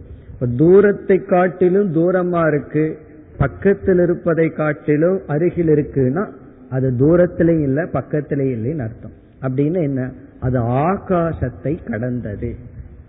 [0.56, 2.98] தூரத்தை காட்டிலும் தூரமா இருக்கு
[3.38, 6.28] பக்கத்தில் இருப்பதை காட்டிலும் அருகில் இருக்குன்னா
[6.70, 9.12] அது தூரத்திலையும் இல்லை பக்கத்திலையும் இல்லைன்னு அர்த்தம்.
[9.42, 10.10] அப்படின்னு என்ன?
[10.40, 12.54] அது ஆகாசத்தை கடந்தது.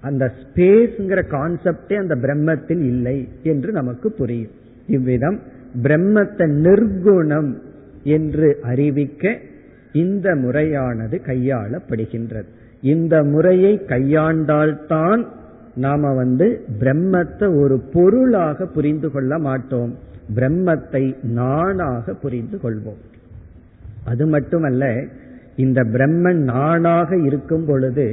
[0.08, 4.56] அந்த ஸ்பேஸ்ங்கிற கான்செப்டே அந்த பிரம்மத்தில் இல்லை என்று நமக்கு புரியும்.
[4.88, 5.40] இவ்விதம்
[5.84, 7.52] பிரம்மத்தை நிர்குணம்
[8.16, 9.34] என்று அறிவிக்க
[9.94, 12.50] இந்த முறையானது கையாளப்படுகின்றது.
[12.82, 15.22] இந்த முறையை கையாண்டால்தான்
[15.76, 16.48] நாம வந்து
[16.80, 19.92] பிரம்மத்தை ஒரு பொருளாக புரிந்து கொள்ள மாட்டோம்.
[20.36, 21.04] பிரம்மத்தை
[21.34, 23.02] நானாக புரிந்து கொள்வோம்.
[24.06, 24.86] அது மட்டுமல்ல
[25.56, 28.08] இந்த பிரம்மன் நானாக இருக்கும் பொழுது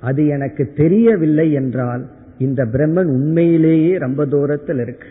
[0.00, 2.06] அது எனக்கு தெரியவில்லை என்றால்
[2.38, 5.06] இந்த பிரம்மன் உண்மையிலேயே ரொம்ப தூரத்தில் இருக்கு.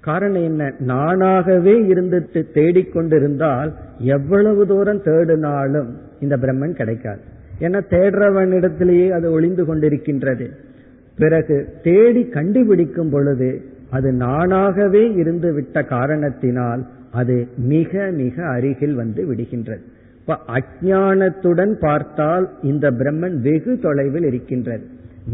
[0.00, 0.72] காரணம் என்ன?
[0.86, 5.86] நானாகவே இருந்துட்டு தேடிக்கொண்டிருந்தால் எவ்வளவு தூரம் தேடினாலும்
[6.20, 7.20] இந்த பிரம்மன் கிடைக்காது.
[7.60, 10.48] ஏன்னா தேடுறவனிடத்திலேயே அது ஒளிந்து கொண்டிருக்கின்றது.
[11.16, 19.82] பிறகு தேடி கண்டுபிடிக்கும் பொழுது அது நானாகவே இருந்து விட்ட காரணத்தினால் அது மிக மிக அருகில் வந்து விடுகின்றது.
[20.26, 24.84] இப்ப அஜானத்துடன் பார்த்தால் இந்த பிரம்மன் வெகு தொலைவில் இருக்கின்றது.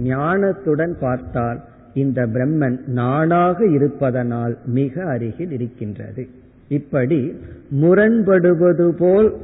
[0.05, 1.61] ஞானத்துடன் பார்த்தால்
[1.95, 6.27] இந்த பிரம்மன் நானாக இருப்பதனால் மிக அருகில் இருக்கின்றது.
[6.69, 7.39] இப்படி
[7.81, 9.35] முரண்படுவது போல்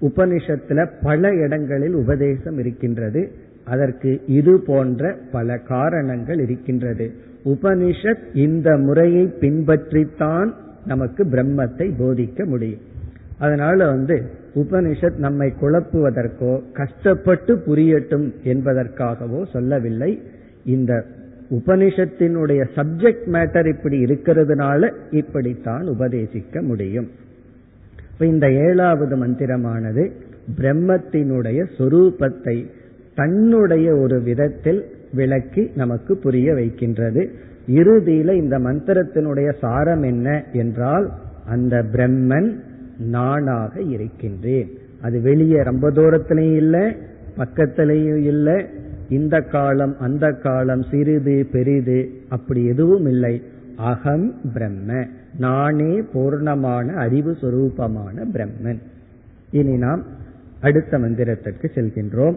[0.00, 3.30] உபனிஷத்துல பல இடங்களில் உபதேசம் இருக்கின்றது.
[3.64, 7.12] அதற்கு இது போன்ற பல காரணங்கள் இருக்கின்றது.
[7.44, 10.52] உபனிஷத் இந்த முறையை பின்பற்றித்தான்
[10.86, 12.80] நமக்கு பிரம்மத்தை போதிக்க முடியும்.
[13.38, 20.22] அதனால வந்து உபனிஷத் நம்மை குழப்புவதற்கோ கஷ்டப்பட்டு புரியட்டும் என்பதற்காகவோ சொல்லவில்லை.
[20.64, 21.04] இந்த
[21.50, 27.08] உபனிஷத்தினுடைய சப்ஜெக்ட் மேட்டர் இப்படி இருக்கிறதுனால இப்படித்தான் உபதேசிக்க முடியும்.
[28.18, 30.10] இந்த ஏழாவது மந்திரமானது
[30.56, 32.64] பிரம்மத்தினுடைய சொரூபத்தை
[33.14, 37.30] தன்னுடைய ஒரு விதத்தில் விளக்கி நமக்கு புரிய வைக்கின்றது.
[37.66, 41.12] இறுதியில இந்த மந்திரத்தினுடைய சாரம் என்ன என்றால்
[41.48, 42.56] அந்த பிரம்மன்
[42.98, 44.78] நானாக இருக்கின்றேன்.
[45.00, 46.96] அது வெளியே ரொம்ப தூரத்திலையும் இல்லை
[47.36, 48.66] பக்கத்திலையும் இல்லை.
[49.08, 53.42] இந்த காலம் அந்த காலம் சிறிது பெரிது அப்படி எதுவும் இல்லை.
[53.76, 55.06] அகம் பிரம்ம.
[55.38, 58.78] நானே பூர்ணமான அறிவு சுரூபமான பிரம்மன்.
[59.50, 60.04] இனி நாம்
[60.60, 62.36] அடுத்த மந்திரத்திற்கு செல்கின்றோம்.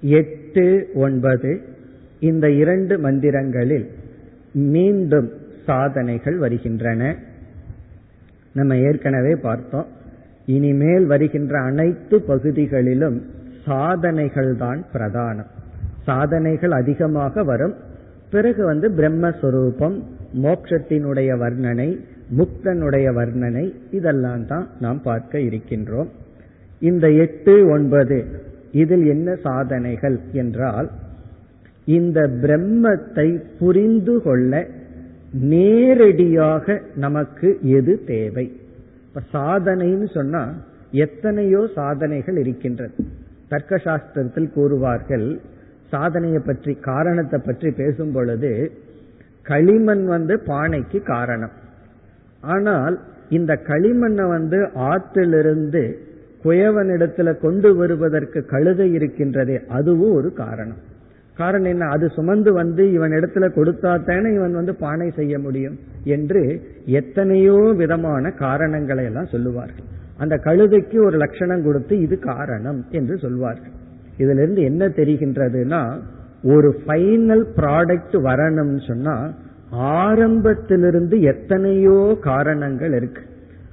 [0.00, 1.60] எட்டு ஒன்பது
[2.20, 3.86] இந்த இரண்டு மந்திரங்களில்
[4.52, 5.30] மீண்டும்
[5.66, 7.16] சாதனைகள் வருகின்றன.
[8.52, 9.86] நம்ம ஏற்கனவே பார்த்தோம்.
[10.46, 13.18] இனிமேல் வருகின்ற அனைத்து பகுதிகளிலும்
[13.64, 15.50] சாதனைகள் தான் பிரதானம்.
[16.04, 17.74] சாதனைகள் அதிகமாக வரும்.
[18.30, 19.96] பிறகு வந்து பிரம்மஸ்வரூபம்
[20.42, 21.88] மோட்சத்தினுடைய வர்ணனை
[22.38, 26.10] முக்தனுடைய வர்ணனை இதெல்லாம் தான் நாம் பார்க்க இருக்கின்றோம்.
[26.80, 28.18] இந்த எட்டு ஒன்பது
[28.72, 30.90] இதில் என்ன சாதனைகள் என்றால்
[31.84, 33.28] இந்த பிரம்மத்தை
[33.58, 34.66] புரிந்து கொள்ள
[35.32, 38.60] நேரடியாக நமக்கு எது தேவை?
[39.06, 40.54] இப்ப சாதனைன்னு சொன்னா
[40.90, 42.94] எத்தனையோ சாதனைகள் இருக்கின்றது.
[43.48, 45.40] தர்க்க சாஸ்திரத்தில் கூறுவார்கள்
[45.88, 48.72] சாதனையை பற்றி காரணத்தை பற்றி பேசும் பொழுது
[49.42, 51.50] களிமண் வந்து பானைக்கு காரணம்.
[52.40, 55.96] ஆனால் இந்த களிமண்ணை வந்து ஆற்றிலிருந்து
[56.44, 60.78] குயவனிடத்துல கொண்டு வருவதற்கு கழுதை இருக்கின்றதே அதுவும் ஒரு காரணம்.
[61.36, 61.84] காரணம் என்ன?
[61.86, 65.76] அது சுமந்து வந்து இவன் இடத்துல கொடுத்தா தானே இவன் வந்து பானை செய்ய முடியும்
[66.16, 66.42] என்று
[67.00, 69.86] எத்தனையோ விதமான காரணங்களை எல்லாம் சொல்லுவார்கள்.
[70.18, 73.74] அந்த கழுதைக்கு ஒரு லட்சணம் கொடுத்து இது காரணம் என்று சொல்வார்கள்.
[74.18, 75.82] இதுல இருந்து என்ன தெரிகின்றதுன்னா
[76.54, 79.16] ஒரு ஃபைனல் ப்ராடக்ட் வரணும்னு சொன்னா
[80.04, 83.22] ஆரம்பத்திலிருந்து எத்தனையோ காரணங்கள் இருக்கு.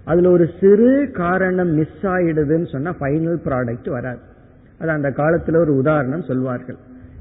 [0.06, 4.22] அதுல ஒரு சிறு காரணம் மிஸ் ஆயிடுதுன்னு சொன்னா ஃபைனல் ப்ராடக்ட் வராது.
[4.80, 6.80] அது அந்த காலத்துல ஒரு உதாரணம் சொல்வார்கள்.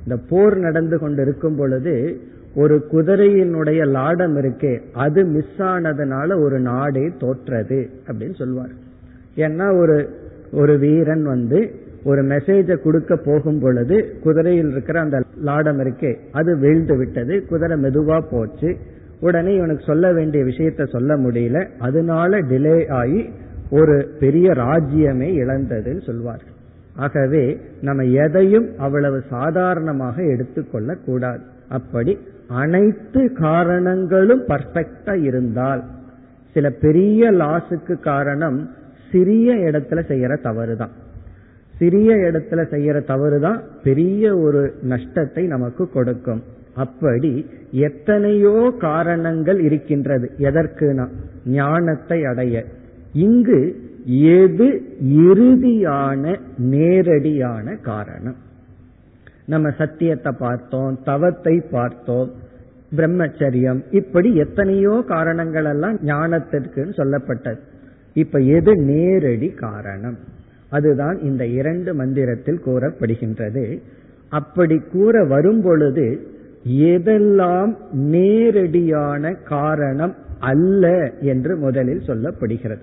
[0.09, 2.20] இந்த போர் நடந்து கொண்டு இருக்கும் பொழுது
[2.54, 8.72] ஒரு குதிரையினுடைய லாடம் இருக்கே அது மிஸ் ஆனதுனால ஒரு நாடே தோற்றது அப்படின்னு சொல்வார்.
[9.36, 9.96] ஏன்னா ஒரு
[10.52, 11.61] ஒரு வீரன் வந்து
[12.04, 18.18] ஒரு மெசேஜை கொடுக்க போகும் பொழுது குதிரையில் இருக்கிற அந்த லாடம் இருக்கே அது வீழ்ந்து விட்டது குதிரை மெதுவா
[18.30, 18.70] போச்சு.
[19.20, 21.68] உடனே இவனுக்கு சொல்ல வேண்டிய விஷயத்த சொல்ல முடியல.
[21.78, 23.30] அதனால டிலே ஆகி
[23.70, 26.56] ஒரு பெரிய ராஜ்யமே இழந்ததுன்னு சொல்வார்கள்
[26.99, 27.44] ஆகவே
[27.80, 31.42] நம்ம எதையும் அவ்வளவு சாதாரணமாக எடுத்துக்கொள்ள கூடாது.
[31.68, 32.18] அப்படி
[32.49, 35.82] அனைத்து காரணங்களும் பர்ஃபெக்டா இருந்தால்
[36.53, 38.70] சில பெரிய லாஸுக்கு காரணம்
[39.11, 40.94] சிறிய இடத்துல செய்யற தவறு தான்
[41.74, 46.42] சிறிய இடத்துல செய்யற தவறு தான் பெரிய ஒரு நஷ்டத்தை நமக்கு கொடுக்கும்.
[46.74, 50.26] அப்படி எத்தனையோ காரணங்கள் இருக்கின்றது.
[50.38, 51.07] எதற்குனா?
[51.46, 52.64] ஞானத்தை அடைய.
[53.12, 53.61] இங்கு
[54.05, 58.36] எது இறுதியான நேரடியான காரணம்?
[59.44, 62.30] நம்ம சத்தியத்தை பார்த்தோம் தவத்தை பார்த்தோம்
[62.96, 67.59] பிரம்மச்சரியம் இப்படி எத்தனையோ காரணங்கள் எல்லாம் ஞானத்திற்கு சொல்லப்பட்டது.
[68.14, 70.18] இப்ப எது நேரடி காரணம்?
[70.70, 73.78] அதுதான் இந்த இரண்டு மந்திரத்தில் கூறப்படுகின்றது.
[74.28, 76.26] அப்படி கூற வரும் பொழுது
[76.68, 82.80] எதெல்லாம் நேரடியான காரணம் அல்ல என்று முதலில் சொல்லப்படுகிறது.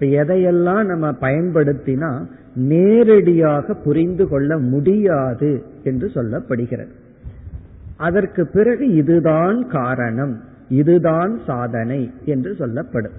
[0.00, 2.24] இப்ப எதையெல்லாம் நம்ம பயன்படுத்தினா
[2.54, 6.88] நேரடியாக புரிந்து கொள்ள முடியாது என்று சொல்லப்படுகிறது.
[7.96, 13.12] அதற்கு பிறகு இதுதான் காரணம் இதுதான் சாதனை என்று சொல்லப்படும்.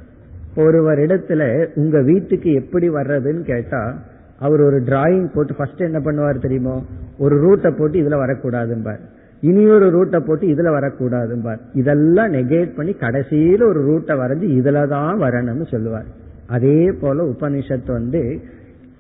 [0.56, 3.98] ஒருவரிடத்துல உங்க வீட்டுக்கு எப்படி வர்றதுன்னு கேட்டா
[4.40, 6.84] அவர் ஒரு டிராயிங் போட்டு ஃபர்ஸ்ட் என்ன பண்ணுவார் தெரியுமோ?
[7.18, 9.00] ஒரு ரூட்டை போட்டு இதுல வரக்கூடாதும்பார்.
[9.42, 11.60] இனி ஒரு ரூட்டை போட்டு இதுல வரக்கூடாதும்பார்.
[11.74, 16.20] இதெல்லாம் நெகேட் பண்ணி கடைசியில ஒரு ரூட்டை வரைஞ்சு இதுல தான் வரணும்னு சொல்லுவார்.
[16.52, 18.24] அதே போல உபனிஷத்து வந்து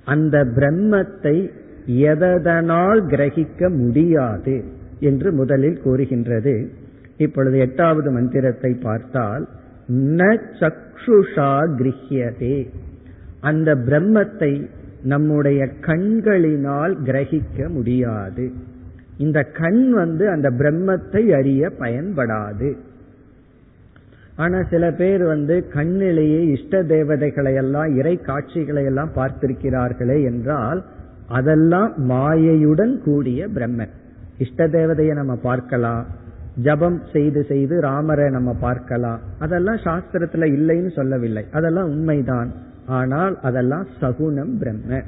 [0.05, 1.35] அந்த பிரம்மத்தை
[2.11, 4.55] எதனால் கிரகிக்க முடியாது
[4.99, 6.55] என்று முதலில் கூறுகின்றது.
[7.17, 9.43] இப்பொழுது எட்டாவது மந்திரத்தை பார்த்தால்
[10.17, 10.21] ந
[10.59, 12.57] சக்ஷுஷா கிரகியதே.
[13.41, 14.53] அந்த பிரம்மத்தை
[15.03, 18.45] நம்முடைய கண்களினால் கிரகிக்க முடியாது.
[19.17, 22.69] இந்த கண் வந்து அந்த பிரம்மத்தை அறிய பயன்படாது.
[24.41, 30.81] ஆனா சில பேர் வந்து கண்ணிலேயே இஷ்ட தேவதைகளை எல்லாம் இறை காட்சிகளை எல்லாம் பார்த்திருக்கிறார்களே என்றால்
[31.39, 33.93] அதெல்லாம் மாயையுடன் கூடிய பிரம்மன்.
[34.37, 36.03] இஷ்ட தேவதையை நம்ம பார்க்கலாம்.
[36.63, 39.19] ஜபம் செய்து செய்து ராமரை நம்ம பார்க்கலாம்.
[39.39, 41.43] அதெல்லாம் சாஸ்திரத்துல இல்லைன்னு சொல்லவில்லை.
[41.51, 42.49] அதெல்லாம் உண்மைதான்.
[42.99, 45.01] ஆனால் அதெல்லாம் சகுனம் பிரம்ம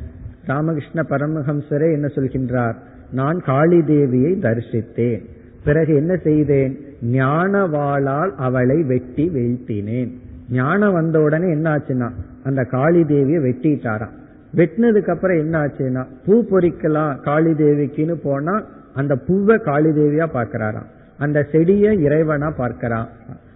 [0.46, 2.78] ராமகிருஷ்ண பரமஹம்சரே என்ன சொல்கின்றார்?
[3.12, 5.24] நான் காளி தேவியை தரிசித்தேன்.
[5.66, 6.74] பிறகு என்ன செய்தேன்?
[7.18, 10.12] ஞானவாளால் அவளை வெட்டி வீழ்த்தினேன்.
[10.52, 12.10] ஞானம் வந்த உடனே என்ன ஆச்சுன்னா
[12.44, 14.16] அந்த காளி தேவியை வெட்டிட்டாராம்.
[14.60, 18.56] வெட்டினதுக்கு அப்புறம் என்ன ஆச்சுன்னா பூ பொறிக்கலாம் காளி தேவிக்குன்னு போனா
[18.94, 20.90] அந்த பூவை காளி தேவியா பார்க்கிறாராம்.
[21.18, 23.08] அந்த செடிய இறைவனா பார்க்கிறான்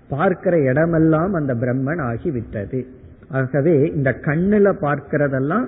[0.10, 2.80] பார்க்கிற இடமெல்லாம் அந்த பிரம்மன் ஆகி விட்டது.
[3.30, 5.66] ஆகவே இந்த கண்ணுல பார்க்கிறதெல்லாம்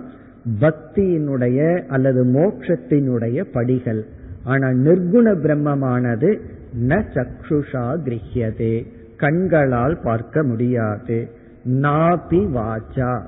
[0.62, 4.02] பக்தியினுடைய அல்லது மோட்சத்தினுடைய படிகள்.
[4.44, 6.40] ஆனா நிர்குண பிரம்மமானது
[6.88, 8.86] ந சக்ஷுஷா கிரகியதே.
[9.18, 11.30] கண்களால் பார்க்க முடியாது.
[11.70, 13.22] நாபி வாச்சா.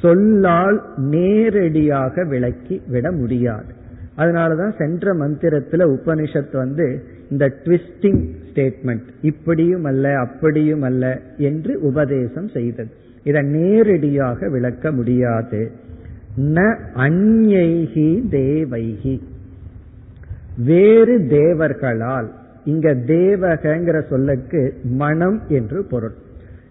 [0.00, 3.78] சொல்லால் நேரடியாக விளக்கி விட முடியாது.
[4.18, 12.90] அதனாலதான் சென்ற மந்திரத்துல உபனிஷத் வந்து இந்த ட்விஸ்டிங் ஸ்டேட்மெண்ட் இப்படியும் அல்ல அப்படியும் அல்ல என்று உபதேசம் செய்தது.
[13.22, 15.70] இதை நேரடியாக விளக்க முடியாது.
[16.40, 19.22] ந அந்யைகி தேவைகி
[20.58, 22.26] வேறு தேவர்களால்.
[22.64, 26.12] இங்க தேவகங்கிற சொல்லுக்கு மனம் என்று பொருள்.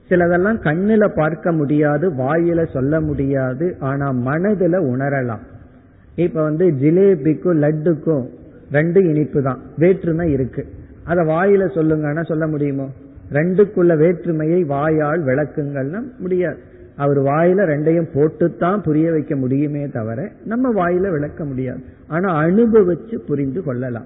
[0.09, 5.39] சிலதெல்லாம் கண்ணுல பார்க்க முடியாது வாயில சொல்ல முடியாது ஆனா மனதுல உணரலாம்.
[6.15, 8.29] இப்ப வந்து ஜிலேபிக்கும் லட்டுக்கும்
[8.71, 10.65] ரெண்டு இனிப்பு தான் வேற்றுமை இருக்கு.
[11.03, 12.87] அத வாயில சொல்லுங்கன்னா சொல்ல முடியுமோ?
[13.31, 16.67] ரெண்டுக்குள்ள வேற்றுமையை வாயால் விளக்குங்கள்னா முடியாது.
[16.99, 21.83] அவர் வாயில ரெண்டையும் போட்டுத்தான் புரிய வைக்க முடியுமே தவிர நம்ம வாயில விளக்க முடியாது.
[22.07, 24.05] ஆனா அனுபவிச்சு புரிந்து கொள்ளலாம்.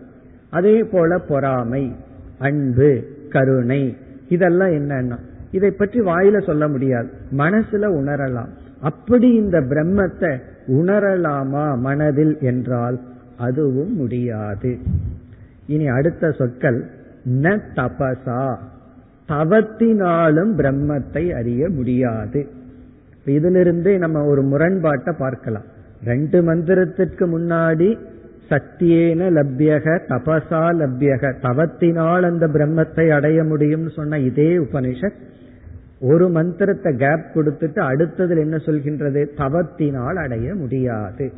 [0.49, 1.95] அதே போல பொறாமை
[2.39, 3.97] அன்பு கருணை
[4.29, 5.17] இதெல்லாம் என்னன்னா
[5.51, 7.09] இதை பற்றி வாயில சொல்ல முடியாது.
[7.37, 8.51] மனசுல உணரலாம்.
[8.81, 10.37] அப்படி இந்த பிரம்மத்தை
[10.67, 12.99] உணரலாமா மனதில் என்றால்
[13.37, 14.77] அதுவும் முடியாது.
[15.67, 16.85] இனி அடுத்த சொற்கள்
[17.41, 18.57] ந தபசா.
[19.29, 22.47] தவத்தினாலும் பிரம்மத்தை அறிய முடியாது.
[23.25, 25.63] இதிலிருந்தே நம்ம ஒரு முரண்பாட்டை பார்க்கலாம்.
[26.03, 27.97] ரெண்டு மந்திரத்திற்கு முன்னாடி
[28.49, 35.19] சத்தியேன லப்யக தபசா லப்யக தவத்தினால் அந்த பிரம்மத்தை அடைய முடியும்னு சொன்ன இதே உபனிஷத்
[35.99, 39.27] ஒரு மந்திரத்தை கேப் கொடுத்துட்டு அடுத்ததில் என்ன சொல்கின்றது?
[39.37, 41.31] தவத்தினால் அடைய முடியாது.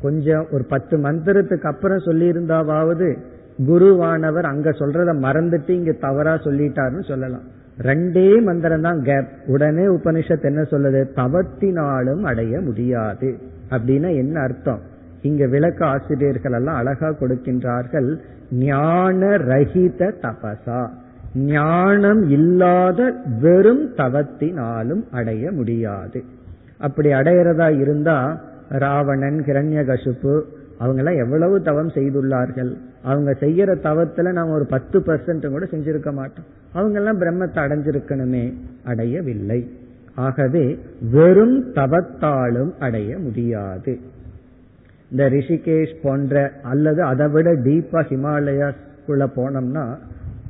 [0.00, 3.18] கொஞ்சம் ஒரு பத்து மந்திரத்துக்கு அப்புறம் சொல்லியிருந்தாவது
[3.66, 7.42] குருவானவர் அங்க சொல்றத மறந்துட்டு இங்க தவறா சொல்லிட்டாருன்னு சொல்லலாம்.
[7.82, 11.06] ரெண்டே மந்திரம் தான் கேப் உடனே உபனிஷத் என்ன சொல்லுது?
[11.16, 13.38] தவத்தினாலும் அடைய முடியாது.
[13.70, 14.80] அப்படின்னா என்ன அர்த்தம்?
[15.22, 18.16] இங்க விளக்க ஆசிரியர்கள் எல்லாம் அழகா கொடுக்கின்றார்கள்.
[18.50, 20.88] ஞான ரஹித தபசா.
[21.34, 26.24] ஞானம் இல்லாத வெறும் தவத்தினாலும் அடைய முடியாது.
[26.78, 30.40] அப்படி அடையிறதா இருந்தா ராவணன் கிரண்யகசுப்பு
[30.78, 32.76] அவங்க எல்லாம் எவ்வளவு தவம் செய்துள்ளார்கள்.
[33.02, 36.44] அவங்க செய்யற தவத்துல நாம் ஒரு பத்து பர்சன்ட் கூட செஞ்சிருக்க மாட்டோம்.
[36.72, 38.54] அவங்க எல்லாம் பிரம்மத்தை அடைஞ்சிருக்கணுமே
[38.84, 39.60] அடையவில்லை.
[40.14, 40.78] ஆகவே
[41.10, 43.98] வெறும் தவத்தாலும் அடைய முடியாது.
[45.10, 49.96] இந்த ரிஷிகேஷ் போன்ற அல்லது அதை விட டீப்பா ஹிமாலயாஸ்குள்ள போனோம்னா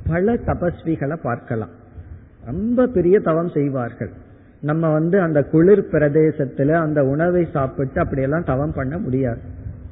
[0.07, 1.69] பல தபஸ்விகளை பார்க்கலாம்.
[2.45, 4.09] ரொம்ப பெரிய தவம் செய்வார்கள்.
[4.61, 9.39] நம்ம வந்து அந்த குளிர் பிரதேசத்துல அந்த உணவை சாப்பிட்டு அப்படியெல்லாம் தவம் பண்ண முடியாது.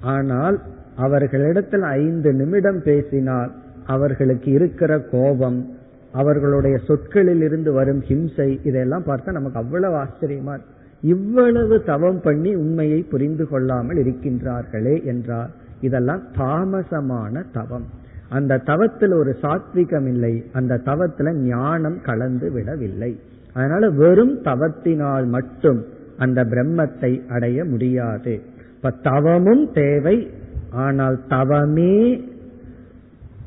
[0.02, 0.62] ஆனால்
[0.96, 3.52] அவர்களிடத்தில் ஐந்து நிமிடம் பேசினால்
[3.86, 5.76] அவர்களுக்கு இருக்கிற கோபம்
[6.12, 10.60] அவர்களுடைய சொற்களில் இருந்து வரும் ஹிம்சை இதெல்லாம் பார்த்தா நமக்கு அவ்வளவு ஆச்சரியமா
[11.04, 15.50] இவ்வளவு தவம் பண்ணி உண்மையை புரிந்து கொள்ளாமல் இருக்கின்றார்களே என்றார்
[15.82, 17.86] இதெல்லாம் தாமசமான தவம்.
[18.30, 23.20] அந்த தவத்தில் ஒரு சாத்விகம் இல்லை அந்த தவத்துல ஞானம் கலந்து விடவில்லை.
[23.54, 25.84] அதனால வெறும் தவத்தினால் மட்டும்
[26.18, 28.42] அந்த பிரம்மத்தை அடைய முடியாது.
[28.78, 30.32] இப்ப தவமும் தேவை
[30.70, 32.22] ஆனால் தவமே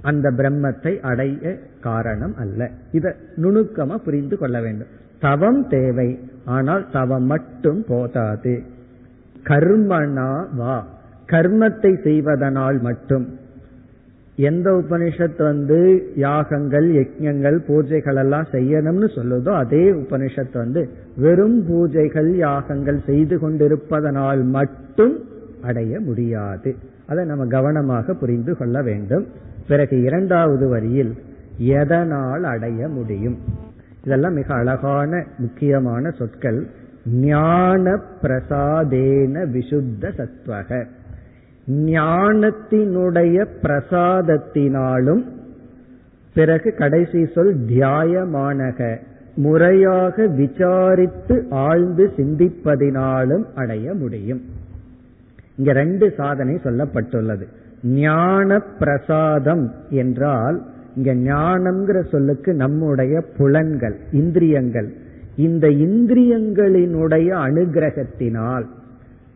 [0.02, 2.70] அந்த பிரம்மத்தை அடைய காரணம் அல்ல.
[2.92, 4.86] இத நுணுக்கமா புரிந்து கொள்ள வேண்டும்.
[5.20, 8.62] தவம் தேவை ஆனால் தவம் மட்டும் போதாது.
[9.42, 10.86] கர்மனா வா.
[11.26, 13.38] கர்மத்தை செய்வதனால் மட்டும்.
[14.40, 23.00] எந்த உபனிஷத் வந்து யாகங்கள் யஜ்யங்கள் பூஜைகள் எல்லாம் செய்யணும்னு சொல்லுதோ அதே உபனிஷத் வந்து வெறும் பூஜைகள் யாகங்கள்
[23.06, 25.18] செய்து கொண்டிருப்பதனால் மட்டும்
[25.62, 26.74] அடைய முடியாது.
[27.06, 29.26] அதை நம்ம கவனமாக புரிந்து கொள்ள வேண்டும்.
[29.68, 31.14] பிறகு இரண்டாவது வரியில்
[31.58, 33.38] எதனால் அடைய முடியும்?
[34.04, 36.66] இதெல்லாம் மிக அழகான முக்கியமான சொற்கள்.
[37.04, 40.86] ஞான பிரசாதேன விசுத்த சத்வக
[41.68, 45.24] ஞானத்தினுடைய பிரசாதத்தினாலும்
[46.34, 48.96] பிறகு கடைசி சொல் தியாயமானக
[49.34, 54.40] முறையாக விசாரித்து ஆழ்ந்து சிந்திப்பதினாலும் அடைய முடியும்.
[55.56, 57.46] இங்க ரெண்டு சாதனை சொல்லப்பட்டுள்ளது.
[57.82, 60.62] ஞான பிரசாதம் என்றால்
[60.96, 64.92] இங்க ஞானம்ங்கிற சொல்லுக்கு நம்முடைய புலன்கள் இந்திரியங்கள்.
[65.36, 68.64] இந்த இந்திரியங்களினுடைய அனுகிரகத்தினால்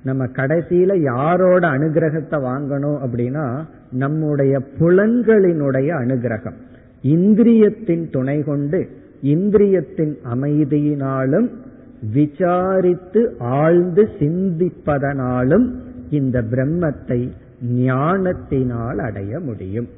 [0.04, 6.58] நம்ம கடைசியில யாரோட அனுகிரகத்தை வாங்கணும் அப்படின்னா நம்முடைய புலன்களினுடைய அனுகிரகம்.
[7.02, 8.88] இந்திரியத்தின் துணை கொண்டு
[9.22, 11.48] இந்திரியத்தின் அமைதியினாலும்
[12.12, 15.72] விசாரித்து ஆழ்ந்து சிந்திப்பதனாலும்
[16.10, 17.28] இந்த பிரம்மத்தை
[17.62, 19.88] ஞானத்தினால் அடைய முடியும்.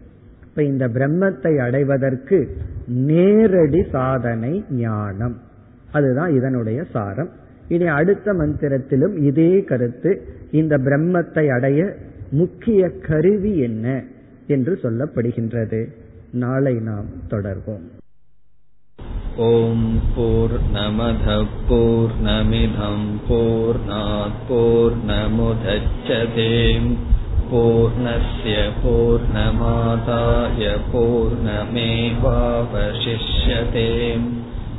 [0.49, 5.37] இப்ப இந்த பிரம்மத்தை அடைவதற்கு நேரடி சாதனை ஞானம்.
[5.93, 7.29] அதுதான் இதனுடைய சாரம்.
[7.68, 11.96] இனி அடுத்த மந்திரத்திலும் இதே கருத்து இந்த பிரம்மத்தை அடைய
[12.32, 14.04] முக்கிய கருவி என்ன
[14.48, 15.88] என்று சொல்லப்படுகின்றது
[16.36, 18.00] நாளை நாம் தொடர்வோம்
[19.34, 19.82] ॐ
[20.16, 26.48] पूर्णमधपूर्णमिधं पूर्णात् पूर्णमुदच्छते
[27.52, 33.88] पूर्णस्य पूर्णमादाय पूर्णमेवावशिष्यते